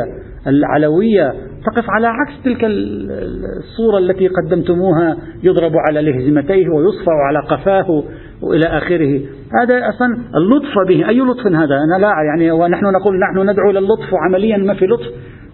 العلوية 0.47 1.33
تقف 1.65 1.89
على 1.89 2.07
عكس 2.07 2.43
تلك 2.43 2.59
الصورة 2.63 3.97
التي 3.97 4.27
قدمتموها 4.27 5.17
يضرب 5.43 5.71
على 5.87 6.01
لهزمتيه 6.01 6.69
ويصفع 6.69 7.13
على 7.27 7.39
قفاه 7.39 8.03
وإلى 8.41 8.65
آخره. 8.65 9.21
هذا 9.61 9.89
أصلا 9.89 10.17
اللطف 10.35 10.73
به. 10.87 11.09
أي 11.09 11.19
لطف 11.19 11.47
هذا؟ 11.47 11.75
أنا 11.75 12.01
لا 12.01 12.11
يعني 12.27 12.51
ونحن 12.51 12.85
نقول 12.85 13.19
نحن 13.19 13.49
ندعو 13.49 13.71
للطف 13.71 14.13
وعمليا 14.13 14.57
ما 14.57 14.73
في 14.73 14.85
لطف. 14.85 15.07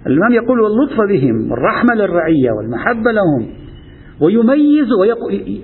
الإمام 0.07 0.31
يقول 0.31 0.61
واللطف 0.61 0.97
بهم 1.09 1.51
والرحمة 1.51 1.95
للرعية 1.95 2.51
والمحبة 2.51 3.11
لهم. 3.11 3.47
ويميز 4.21 4.87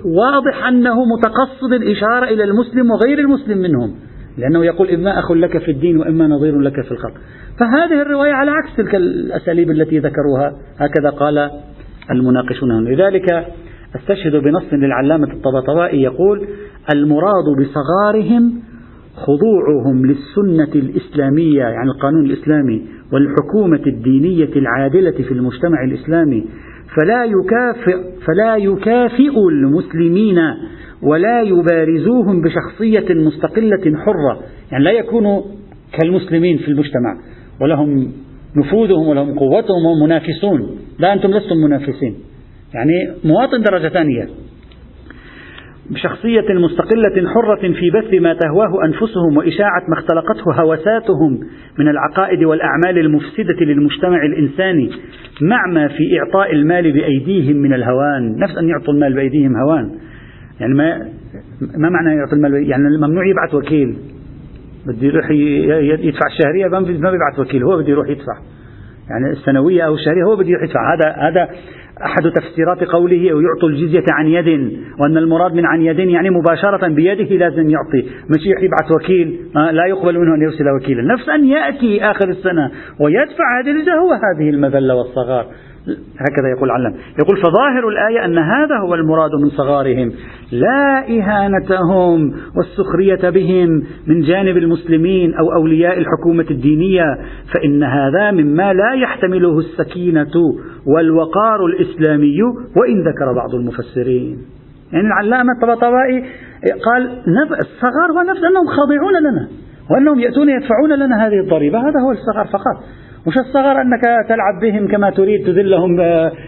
واضح 0.05 0.67
أنه 0.67 1.05
متقصد 1.05 1.73
الإشارة 1.73 2.25
إلى 2.25 2.43
المسلم 2.43 2.91
وغير 2.91 3.19
المسلم 3.19 3.57
منهم. 3.57 3.95
لأنه 4.37 4.65
يقول 4.65 4.89
إما 4.89 5.19
أخ 5.19 5.31
لك 5.31 5.57
في 5.57 5.71
الدين 5.71 5.97
وإما 5.97 6.27
نظير 6.27 6.59
لك 6.59 6.81
في 6.81 6.91
الخلق. 6.91 7.13
فهذه 7.59 8.01
الرواية 8.01 8.31
على 8.31 8.51
عكس 8.51 8.75
تلك 8.77 8.95
الأساليب 8.95 9.71
التي 9.71 9.99
ذكروها 9.99 10.53
هكذا 10.79 11.09
قال 11.09 11.51
المناقشون. 12.11 12.85
لذلك 12.85 13.45
أستشهد 13.95 14.35
بنص 14.35 14.73
للعلامة 14.73 15.33
الطبطبائي 15.33 16.01
يقول 16.01 16.47
المراد 16.95 17.45
بصغارهم 17.59 18.53
خضوعهم 19.15 20.05
للسنة 20.05 20.75
الإسلامية 20.75 21.59
يعني 21.61 21.89
القانون 21.89 22.25
الإسلامي 22.25 22.85
والحكومة 23.13 23.81
الدينية 23.87 24.49
العادلة 24.55 25.11
في 25.11 25.31
المجتمع 25.31 25.83
الإسلامي 25.83 26.45
فلا 26.95 27.25
يكافئ 27.25 27.97
فلا 28.25 28.55
يكافئ 28.55 29.37
المسلمين 29.51 30.37
ولا 31.01 31.41
يبارزوهم 31.41 32.41
بشخصية 32.41 33.13
مستقلة 33.13 33.97
حرة. 33.97 34.39
يعني 34.71 34.83
لا 34.83 34.91
يكونوا 34.91 35.41
كالمسلمين 35.99 36.57
في 36.57 36.67
المجتمع. 36.67 37.17
ولهم 37.61 38.11
نفوذهم 38.55 39.07
ولهم 39.07 39.39
قوتهم 39.39 39.85
وهم 39.85 40.03
منافسون. 40.03 40.77
لا 40.99 41.13
أنتم 41.13 41.31
لستم 41.31 41.55
منافسين. 41.55 42.15
يعني 42.73 42.93
مواطن 43.23 43.61
درجة 43.61 43.87
ثانية. 43.87 44.29
بشخصية 45.89 46.53
مستقلة 46.53 47.29
حرة 47.33 47.71
في 47.71 47.89
بث 47.93 48.21
ما 48.21 48.33
تهواه 48.33 48.85
أنفسهم 48.85 49.37
وإشاعة 49.37 49.83
ما 49.89 49.93
اختلقته 49.93 50.61
هوساتهم 50.61 51.39
من 51.79 51.87
العقائد 51.87 52.43
والأعمال 52.43 52.97
المفسدة 52.97 53.65
للمجتمع 53.65 54.25
الإنساني 54.25 54.89
مع 55.41 55.67
ما 55.73 55.87
في 55.87 56.19
إعطاء 56.19 56.53
المال 56.53 56.91
بأيديهم 56.91 57.55
من 57.55 57.73
الهوان. 57.73 58.35
نفس 58.39 58.57
أن 58.57 58.69
يعطوا 58.69 58.93
المال 58.93 59.13
بأيديهم 59.13 59.55
هوان. 59.55 59.91
يعني 60.59 60.73
ما 60.73 60.97
ما 61.77 61.89
معنى 61.89 62.15
يعطي 62.15 62.35
المال 62.35 62.69
يعني 62.69 62.83
ممنوع 62.97 63.27
يبعث 63.27 63.53
وكيل. 63.53 63.97
بده 64.87 65.07
يروح 65.07 65.31
يدفع 66.05 66.27
الشهرية 66.31 66.67
ما 66.67 67.11
بيبعث 67.11 67.39
وكيل 67.39 67.63
هو 67.63 67.77
بده 67.77 67.89
يروح 67.89 68.09
يدفع. 68.09 68.37
يعني 69.09 69.31
السنوية 69.31 69.81
أو 69.81 69.95
الشهرية 69.95 70.23
هو 70.23 70.35
بده 70.35 70.49
يروح 70.49 70.63
يدفع. 70.63 70.93
هذا 70.93 71.15
هذا 71.29 71.49
أحد 72.03 72.31
تفسيرات 72.31 72.83
قوله 72.83 73.31
أو 73.31 73.41
يعطوا 73.41 73.69
الجزية 73.69 74.05
عن 74.09 74.27
يد 74.27 74.79
وأن 74.99 75.17
المراد 75.17 75.53
من 75.53 75.65
عن 75.65 75.81
يد 75.81 75.99
يعني 75.99 76.29
مباشرة 76.29 76.87
بيده 76.87 77.35
لازم 77.35 77.69
يعطي. 77.69 78.09
مش 78.29 78.45
يبعث 78.63 78.91
وكيل 78.91 79.39
لا 79.55 79.85
يقبل 79.85 80.19
منه 80.19 80.35
أن 80.35 80.41
يرسل 80.41 80.69
وكيلا. 80.69 81.13
نفس 81.13 81.29
أن 81.29 81.45
يأتي 81.45 82.03
آخر 82.03 82.29
السنة 82.29 82.71
ويدفع 82.99 83.59
هذه 83.59 83.71
الجزية 83.71 83.93
هو 83.93 84.13
هذه 84.13 84.49
المذلة 84.49 84.95
والصغار. 84.95 85.45
هكذا 86.19 86.47
يقول 86.57 86.71
علم. 86.71 86.93
يقول 87.23 87.37
فظاهر 87.37 87.87
الآية 87.87 88.25
أن 88.25 88.37
هذا 88.37 88.77
هو 88.77 88.95
المراد 88.95 89.31
من 89.43 89.49
صغارهم. 89.49 90.11
لا 90.51 90.99
إهانتهم 91.09 92.33
والسخرية 92.55 93.29
بهم 93.29 93.83
من 94.07 94.21
جانب 94.21 94.57
المسلمين 94.57 95.33
أو 95.33 95.53
أولياء 95.53 95.97
الحكومة 95.97 96.45
الدينية 96.51 97.17
فإن 97.53 97.83
هذا 97.83 98.31
مما 98.31 98.73
لا 98.73 98.93
يحتمله 98.93 99.59
السكينة 99.59 100.33
والوقار 100.85 101.65
الإسلامي 101.65 102.41
وإن 102.77 102.99
ذكر 102.99 103.33
بعض 103.35 103.55
المفسرين. 103.55 104.37
يعني 104.93 105.07
العلامة 105.07 105.53
الطبطبائي 105.53 106.23
قال 106.85 107.09
الصغار 107.59 108.11
هو 108.11 108.21
نفس 108.31 108.43
أنهم 108.43 108.67
خاضعون 108.67 109.13
لنا 109.19 109.47
وأنهم 109.91 110.19
يأتون 110.19 110.49
يدفعون 110.49 110.93
لنا 110.99 111.27
هذه 111.27 111.39
الضريبة. 111.39 111.79
هذا 111.79 111.99
هو 111.99 112.11
الصغار 112.11 112.45
فقط. 112.45 113.04
مش 113.27 113.37
الصغر 113.37 113.81
أنك 113.81 114.01
تلعب 114.29 114.59
بهم 114.61 114.87
كما 114.87 115.09
تريد 115.09 115.45
تذلهم 115.45 116.01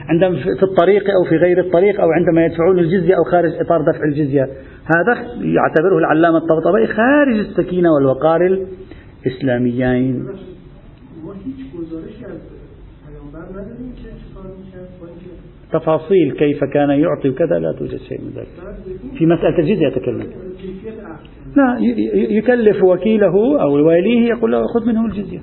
عندما 0.10 0.44
في 0.60 0.64
الطريق 0.64 1.04
أو 1.04 1.30
في 1.30 1.36
غير 1.36 1.60
الطريق 1.60 2.02
أو 2.02 2.12
عندما 2.12 2.46
يدفعون 2.46 2.80
الجزية 2.80 3.16
أو 3.18 3.24
خارج 3.24 3.52
إطار 3.60 3.82
دفع 3.82 4.04
الجزية. 4.04 4.44
هذا 4.96 5.14
يعتبره 5.42 5.98
العلامة 5.98 6.38
الطبطبائي 6.38 6.88
خارج 6.88 7.40
السكينة 7.40 7.90
والوقار 7.94 8.66
الإسلاميين. 9.26 10.28
تفاصيل 15.74 16.32
كيف 16.32 16.64
كان 16.64 16.90
يعطي 16.90 17.30
وكذا 17.30 17.60
لا 17.60 17.72
توجد 17.80 18.00
شيء 18.00 18.22
من 18.22 18.32
ذلك. 18.36 18.48
في 19.18 19.26
مسألة 19.26 19.60
الجزية 19.60 19.88
أتكلم 19.88 20.24
لا 21.56 21.78
يكلف 22.14 22.84
وكيله 22.84 23.62
أو 23.62 23.88
واليه 23.88 24.30
يقول 24.30 24.52
له 24.52 24.64
خذ 24.64 24.86
منه 24.88 25.06
الجزية. 25.06 25.42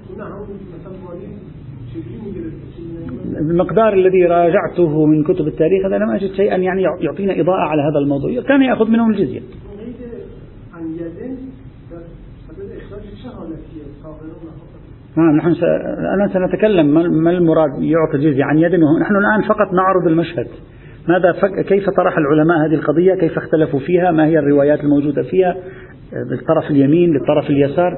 المقدار 3.41 3.93
الذي 3.93 4.27
راجعته 4.27 5.07
من 5.07 5.25
كتب 5.25 5.47
التاريخ 5.47 5.87
هذا 5.87 5.99
لم 5.99 6.11
أجد 6.11 6.33
شيئا 6.33 6.57
يعني 6.57 6.83
يعطينا 7.01 7.41
إضاءة 7.41 7.61
على 7.61 7.83
هذا 7.83 7.99
الموضوع. 7.99 8.43
كان 8.49 8.63
يأخذ 8.63 8.91
منهم 8.91 9.11
الجزية. 9.11 9.41
نعم 15.17 15.37
نحن 15.37 15.55
س... 15.55 15.63
الآن 15.99 16.29
سنتكلم 16.33 16.87
ما 17.23 17.31
المراد 17.31 17.71
يعطي 17.83 18.17
الجزية 18.17 18.45
عن 18.45 18.59
يد 18.59 18.75
نحن 19.01 19.17
الآن 19.17 19.43
فقط 19.49 19.73
نعرض 19.73 20.07
المشهد. 20.07 20.47
ماذا 21.09 21.33
فك... 21.33 21.65
كيف 21.67 21.91
طرح 21.91 22.19
العلماء 22.19 22.67
هذه 22.67 22.75
القضية؟ 22.75 23.15
كيف 23.15 23.39
اختلفوا 23.39 23.81
فيها؟ 23.81 24.11
ما 24.11 24.27
هي 24.27 24.39
الروايات 24.39 24.81
الموجودة 24.81 25.23
فيها؟ 25.23 25.57
بالطرف 26.31 26.71
اليمين 26.71 27.13
للطرف 27.13 27.51
اليسار؟ 27.51 27.93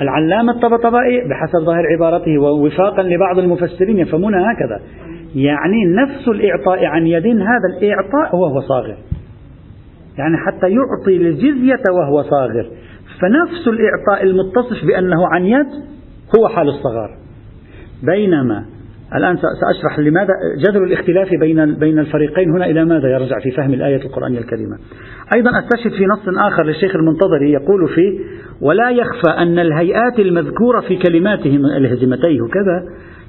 العلامة 0.00 0.52
الطبطبائي 0.52 1.28
بحسب 1.28 1.58
ظاهر 1.58 1.86
عبارته 1.96 2.38
ووفاقا 2.38 3.02
لبعض 3.02 3.38
المفسرين 3.38 3.98
يفهمون 3.98 4.34
هكذا. 4.34 4.80
يعني 5.34 5.84
نفس 5.86 6.28
الإعطاء 6.28 6.84
عن 6.84 7.06
يد 7.06 7.26
هذا 7.26 7.78
الإعطاء 7.78 8.36
وهو 8.36 8.60
صاغر. 8.60 8.96
يعني 10.18 10.36
حتى 10.36 10.66
يعطي 10.70 11.16
الجزية 11.16 11.82
وهو 11.90 12.22
صاغر. 12.22 12.70
فنفس 13.20 13.68
الإعطاء 13.68 14.22
المتصف 14.22 14.86
بأنه 14.86 15.26
عن 15.26 15.44
يد 15.44 15.66
هو 16.38 16.48
حال 16.48 16.68
الصغار. 16.68 17.16
بينما 18.02 18.64
الآن 19.16 19.36
سأشرح 19.36 19.98
لماذا 19.98 20.32
جذر 20.58 20.84
الاختلاف 20.84 21.28
بين 21.40 21.74
بين 21.74 21.98
الفريقين 21.98 22.50
هنا 22.50 22.66
إلى 22.66 22.84
ماذا 22.84 23.08
يرجع 23.08 23.38
في 23.38 23.50
فهم 23.50 23.74
الآية 23.74 24.02
القرآنية 24.04 24.38
الكريمة. 24.38 24.76
أيضا 25.36 25.50
أستشهد 25.58 25.92
في 25.92 26.04
نص 26.06 26.38
آخر 26.46 26.64
للشيخ 26.64 26.96
المنتظري 26.96 27.52
يقول 27.52 27.88
فيه: 27.88 28.18
ولا 28.60 28.90
يخفى 28.90 29.30
أن 29.38 29.58
الهيئات 29.58 30.18
المذكورة 30.18 30.80
في 30.80 30.96
كلماتهم 30.96 31.66
الهزمتيه 31.66 32.40
كذا 32.52 32.84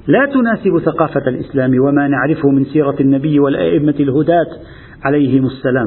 لا 0.06 0.26
تناسب 0.26 0.78
ثقافة 0.84 1.28
الإسلام 1.28 1.70
وما 1.80 2.08
نعرفه 2.08 2.50
من 2.50 2.64
سيرة 2.64 2.96
النبي 3.00 3.40
والأئمة 3.40 3.94
الهداة 4.00 4.46
عليهم 5.02 5.46
السلام. 5.46 5.86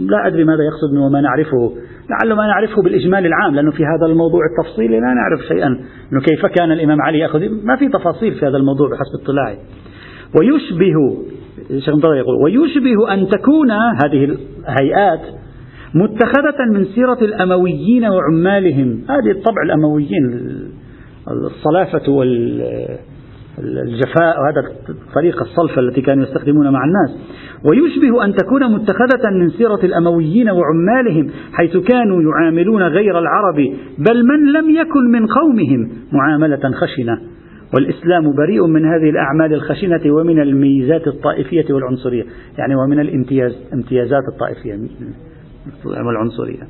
لا 0.00 0.26
أدري 0.26 0.44
ماذا 0.44 0.62
يقصد 0.64 0.96
وما 0.96 1.20
نعرفه 1.20 1.72
لعل 2.10 2.36
ما 2.36 2.46
نعرفه 2.46 2.82
بالإجمال 2.82 3.26
العام 3.26 3.54
لأنه 3.54 3.70
في 3.70 3.82
هذا 3.82 4.12
الموضوع 4.12 4.40
التفصيلي 4.50 5.00
لا 5.00 5.14
نعرف 5.14 5.40
شيئا. 5.48 5.66
أنه 6.12 6.20
كيف 6.20 6.46
كان 6.46 6.72
الإمام 6.72 7.02
علي 7.02 7.18
يأخذ؟ 7.18 7.40
ما 7.64 7.76
في 7.76 7.88
تفاصيل 7.88 8.34
في 8.34 8.46
هذا 8.46 8.56
الموضوع 8.56 8.88
بحسب 8.88 9.22
اطلاعي. 9.22 9.58
ويشبه 10.38 11.16
يقول 12.16 12.42
ويشبه 12.44 13.14
أن 13.14 13.28
تكون 13.28 13.70
هذه 13.70 14.24
الهيئات 14.24 15.20
متخذة 15.94 16.72
من 16.72 16.84
سيرة 16.84 17.18
الأمويين 17.22 18.04
وعمالهم. 18.04 19.04
هذه 19.08 19.30
الطبع 19.30 19.62
الأمويين 19.62 20.50
الصلافة 21.28 22.12
وال 22.12 22.64
الجفاء 23.58 24.40
وهذا 24.40 24.72
طريقة 25.14 25.42
الصلفة 25.42 25.80
التي 25.80 26.00
كانوا 26.00 26.24
يستخدمون 26.24 26.72
مع 26.72 26.84
الناس. 26.84 27.10
ويشبه 27.64 28.24
أن 28.24 28.34
تكون 28.34 28.72
متخذة 28.74 29.30
من 29.32 29.48
سيرة 29.48 29.80
الأمويين 29.84 30.50
وعمالهم 30.50 31.30
حيث 31.52 31.76
كانوا 31.76 32.22
يعاملون 32.22 32.82
غير 32.82 33.18
العرب 33.18 33.56
بل 33.98 34.26
من 34.26 34.52
لم 34.52 34.70
يكن 34.70 35.10
من 35.10 35.26
قومهم 35.26 35.90
معاملة 36.12 36.70
خشنة. 36.70 37.18
والإسلام 37.74 38.32
بريء 38.36 38.66
من 38.66 38.84
هذه 38.84 39.10
الأعمال 39.10 39.54
الخشنة 39.54 40.12
ومن 40.12 40.40
الميزات 40.40 41.06
الطائفية 41.06 41.74
والعنصرية. 41.74 42.24
يعني 42.58 42.74
ومن 42.74 43.00
الامتياز 43.00 43.56
امتيازات 43.72 44.22
الطائفية 44.32 44.78
والعنصرية. 45.84 46.62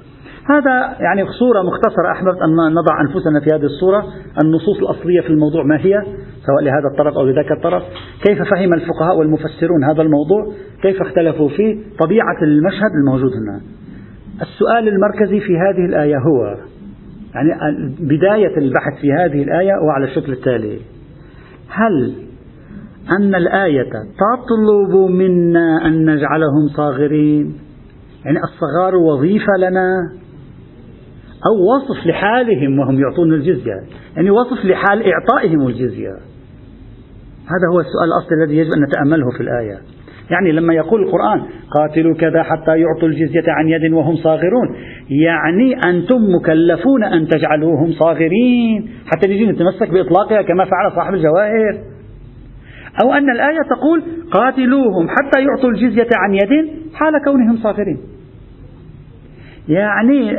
هذا 0.48 0.96
يعني 1.00 1.24
صورة 1.38 1.62
مختصرة. 1.62 2.12
أحببت 2.12 2.42
أن 2.42 2.74
نضع 2.74 3.00
أنفسنا 3.00 3.40
في 3.44 3.50
هذه 3.50 3.64
الصورة. 3.64 4.04
النصوص 4.44 4.78
الأصلية 4.78 5.20
في 5.20 5.28
الموضوع 5.28 5.64
ما 5.64 5.78
هي؟ 5.80 6.02
سواء 6.46 6.62
لهذا 6.62 6.88
الطرف 6.92 7.14
أو 7.14 7.26
لذاك 7.26 7.52
الطرف. 7.52 7.82
كيف 8.22 8.38
فهم 8.38 8.74
الفقهاء 8.74 9.18
والمفسرون 9.18 9.84
هذا 9.84 10.02
الموضوع؟ 10.02 10.52
كيف 10.82 11.02
اختلفوا 11.02 11.48
فيه؟ 11.48 11.76
طبيعة 11.98 12.42
المشهد 12.42 12.90
الموجود 13.00 13.30
هنا. 13.32 13.60
السؤال 14.42 14.88
المركزي 14.88 15.40
في 15.40 15.58
هذه 15.58 15.86
الآية 15.86 16.16
هو 16.16 16.56
يعني 17.34 17.50
بداية 18.00 18.56
البحث 18.58 19.00
في 19.00 19.12
هذه 19.12 19.42
الآية 19.42 19.72
هو 19.72 19.90
على 19.90 20.04
الشكل 20.04 20.32
التالي. 20.32 20.78
هل 21.68 22.14
أن 23.18 23.34
الآية 23.34 23.90
تطلب 23.92 25.10
منا 25.10 25.86
أن 25.86 26.10
نجعلهم 26.10 26.68
صاغرين؟ 26.76 27.54
يعني 28.24 28.38
الصغار 28.38 28.96
وظيفة 28.96 29.52
لنا 29.58 30.12
أو 31.46 31.76
وصف 31.76 32.06
لحالهم 32.06 32.78
وهم 32.78 33.00
يعطون 33.00 33.32
الجزية؟ 33.32 33.80
يعني 34.16 34.30
وصف 34.30 34.64
لحال 34.64 35.02
إعطائهم 35.12 35.66
الجزية. 35.66 36.33
هذا 37.44 37.66
هو 37.72 37.80
السؤال 37.80 38.04
الأصلي 38.04 38.44
الذي 38.44 38.56
يجب 38.56 38.70
أن 38.76 38.82
نتأمله 38.82 39.30
في 39.36 39.42
الآية. 39.42 39.78
يعني 40.30 40.52
لما 40.52 40.74
يقول 40.74 41.02
القرآن 41.02 41.42
قاتلوا 41.70 42.14
كذا 42.14 42.42
حتى 42.42 42.80
يعطوا 42.80 43.08
الجزية 43.08 43.44
عن 43.48 43.68
يد 43.68 43.92
وهم 43.92 44.16
صاغرون. 44.16 44.76
يعني 45.10 45.76
أنتم 45.86 46.34
مكلفون 46.34 47.04
أن 47.04 47.28
تجعلوهم 47.28 47.92
صاغرين. 47.92 48.90
حتى 49.06 49.26
نجي 49.26 49.46
نتمسك 49.46 49.90
بإطلاقها 49.90 50.42
كما 50.42 50.64
فعل 50.64 50.92
صاحب 50.96 51.14
الجواهر. 51.14 51.78
أو 53.04 53.12
أن 53.12 53.30
الآية 53.30 53.60
تقول 53.70 54.02
قاتلوهم 54.30 55.08
حتى 55.08 55.42
يعطوا 55.42 55.70
الجزية 55.70 56.08
عن 56.14 56.34
يد 56.34 56.70
حال 56.94 57.24
كونهم 57.24 57.56
صاغرين. 57.56 57.98
يعني 59.68 60.36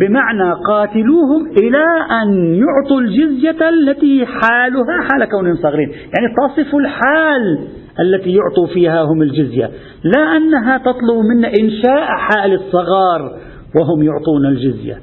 بمعنى 0.00 0.52
قاتلوهم 0.52 1.46
إلى 1.62 1.84
أن 2.22 2.54
يعطوا 2.54 3.00
الجزية 3.00 3.68
التي 3.68 4.26
حالها 4.26 5.08
حال 5.10 5.24
كونهم 5.30 5.56
صغيرين 5.56 5.88
يعني 5.88 6.34
تصف 6.42 6.74
الحال 6.74 7.58
التي 8.00 8.30
يعطوا 8.34 8.66
فيها 8.66 9.02
هم 9.02 9.22
الجزية. 9.22 9.70
لا 10.04 10.36
أنها 10.36 10.78
تطلب 10.78 11.24
منا 11.34 11.48
إنشاء 11.48 12.06
حال 12.06 12.52
الصغار 12.52 13.38
وهم 13.80 14.02
يعطون 14.02 14.46
الجزية. 14.46 14.98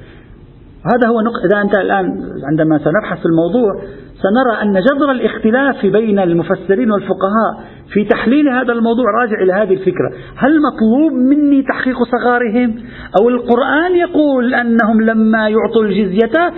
هذا 0.93 1.08
هو 1.08 1.21
نقطة. 1.21 1.45
إذا 1.45 1.62
أنت 1.62 1.75
الآن 1.75 2.06
عندما 2.52 2.78
سنبحث 2.78 3.19
في 3.19 3.25
الموضوع 3.25 3.82
سنرى 4.21 4.62
أن 4.62 4.73
جذر 4.73 5.12
الاختلاف 5.12 5.86
بين 5.86 6.19
المفسرين 6.19 6.91
والفقهاء 6.91 7.63
في 7.93 8.04
تحليل 8.04 8.49
هذا 8.49 8.73
الموضوع 8.73 9.06
راجع 9.21 9.41
إلى 9.41 9.54
هذه 9.54 9.73
الفكرة. 9.73 10.10
هل 10.38 10.60
مطلوب 10.62 11.13
مني 11.13 11.63
تحقيق 11.63 11.97
صغارهم؟ 12.04 12.75
أو 13.21 13.30
القرآن 13.30 13.95
يقول 13.95 14.54
أنهم 14.54 15.02
لما 15.02 15.49
يعطوا 15.49 15.84
الجزية 15.84 16.52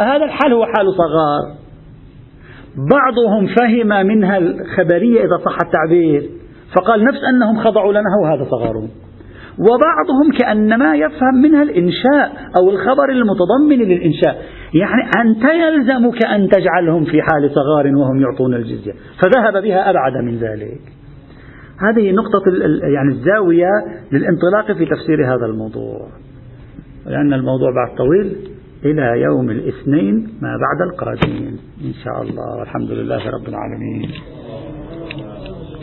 هذا 0.00 0.24
الحال 0.24 0.52
هو 0.52 0.64
حال 0.64 0.86
صغار. 0.92 1.42
بعضهم 2.90 3.46
فهم 3.46 4.06
منها 4.06 4.38
الخبرية 4.38 5.20
إذا 5.20 5.36
صح 5.44 5.58
التعبير 5.64 6.30
فقال 6.76 7.04
نفس 7.04 7.18
أنهم 7.28 7.64
خضعوا 7.64 7.92
لنا 7.92 8.10
وهذا 8.22 8.44
صغارهم. 8.50 8.88
وبعضهم 9.58 10.38
كأنما 10.38 10.96
يفهم 10.96 11.34
منها 11.42 11.62
الإنشاء 11.62 12.50
أو 12.58 12.70
الخبر 12.70 13.10
المتضمن 13.10 13.78
للإنشاء. 13.78 14.42
يعني 14.74 15.02
أنت 15.24 15.44
يلزمك 15.44 16.26
أن 16.26 16.48
تجعلهم 16.48 17.04
في 17.04 17.22
حال 17.22 17.50
صغار 17.50 17.96
وهم 17.96 18.20
يعطون 18.20 18.54
الجزية. 18.54 18.92
فذهب 18.92 19.62
بها 19.62 19.90
أبعد 19.90 20.16
من 20.16 20.36
ذلك. 20.36 20.80
هذه 21.78 22.12
نقطة 22.12 22.42
يعني 22.94 23.08
الزاوية 23.08 23.70
للانطلاق 24.12 24.72
في 24.78 24.86
تفسير 24.86 25.34
هذا 25.34 25.46
الموضوع. 25.46 26.08
لأن 27.06 27.32
الموضوع 27.32 27.70
بعد 27.74 27.96
طويل. 27.96 28.36
إلى 28.84 29.22
يوم 29.22 29.50
الاثنين 29.50 30.28
ما 30.42 30.48
بعد 30.48 30.88
القادم 30.92 31.56
إن 31.84 31.92
شاء 32.04 32.22
الله. 32.22 32.58
والحمد 32.58 32.90
لله 32.90 33.30
رب 33.30 33.48
العالمين. 33.48 34.10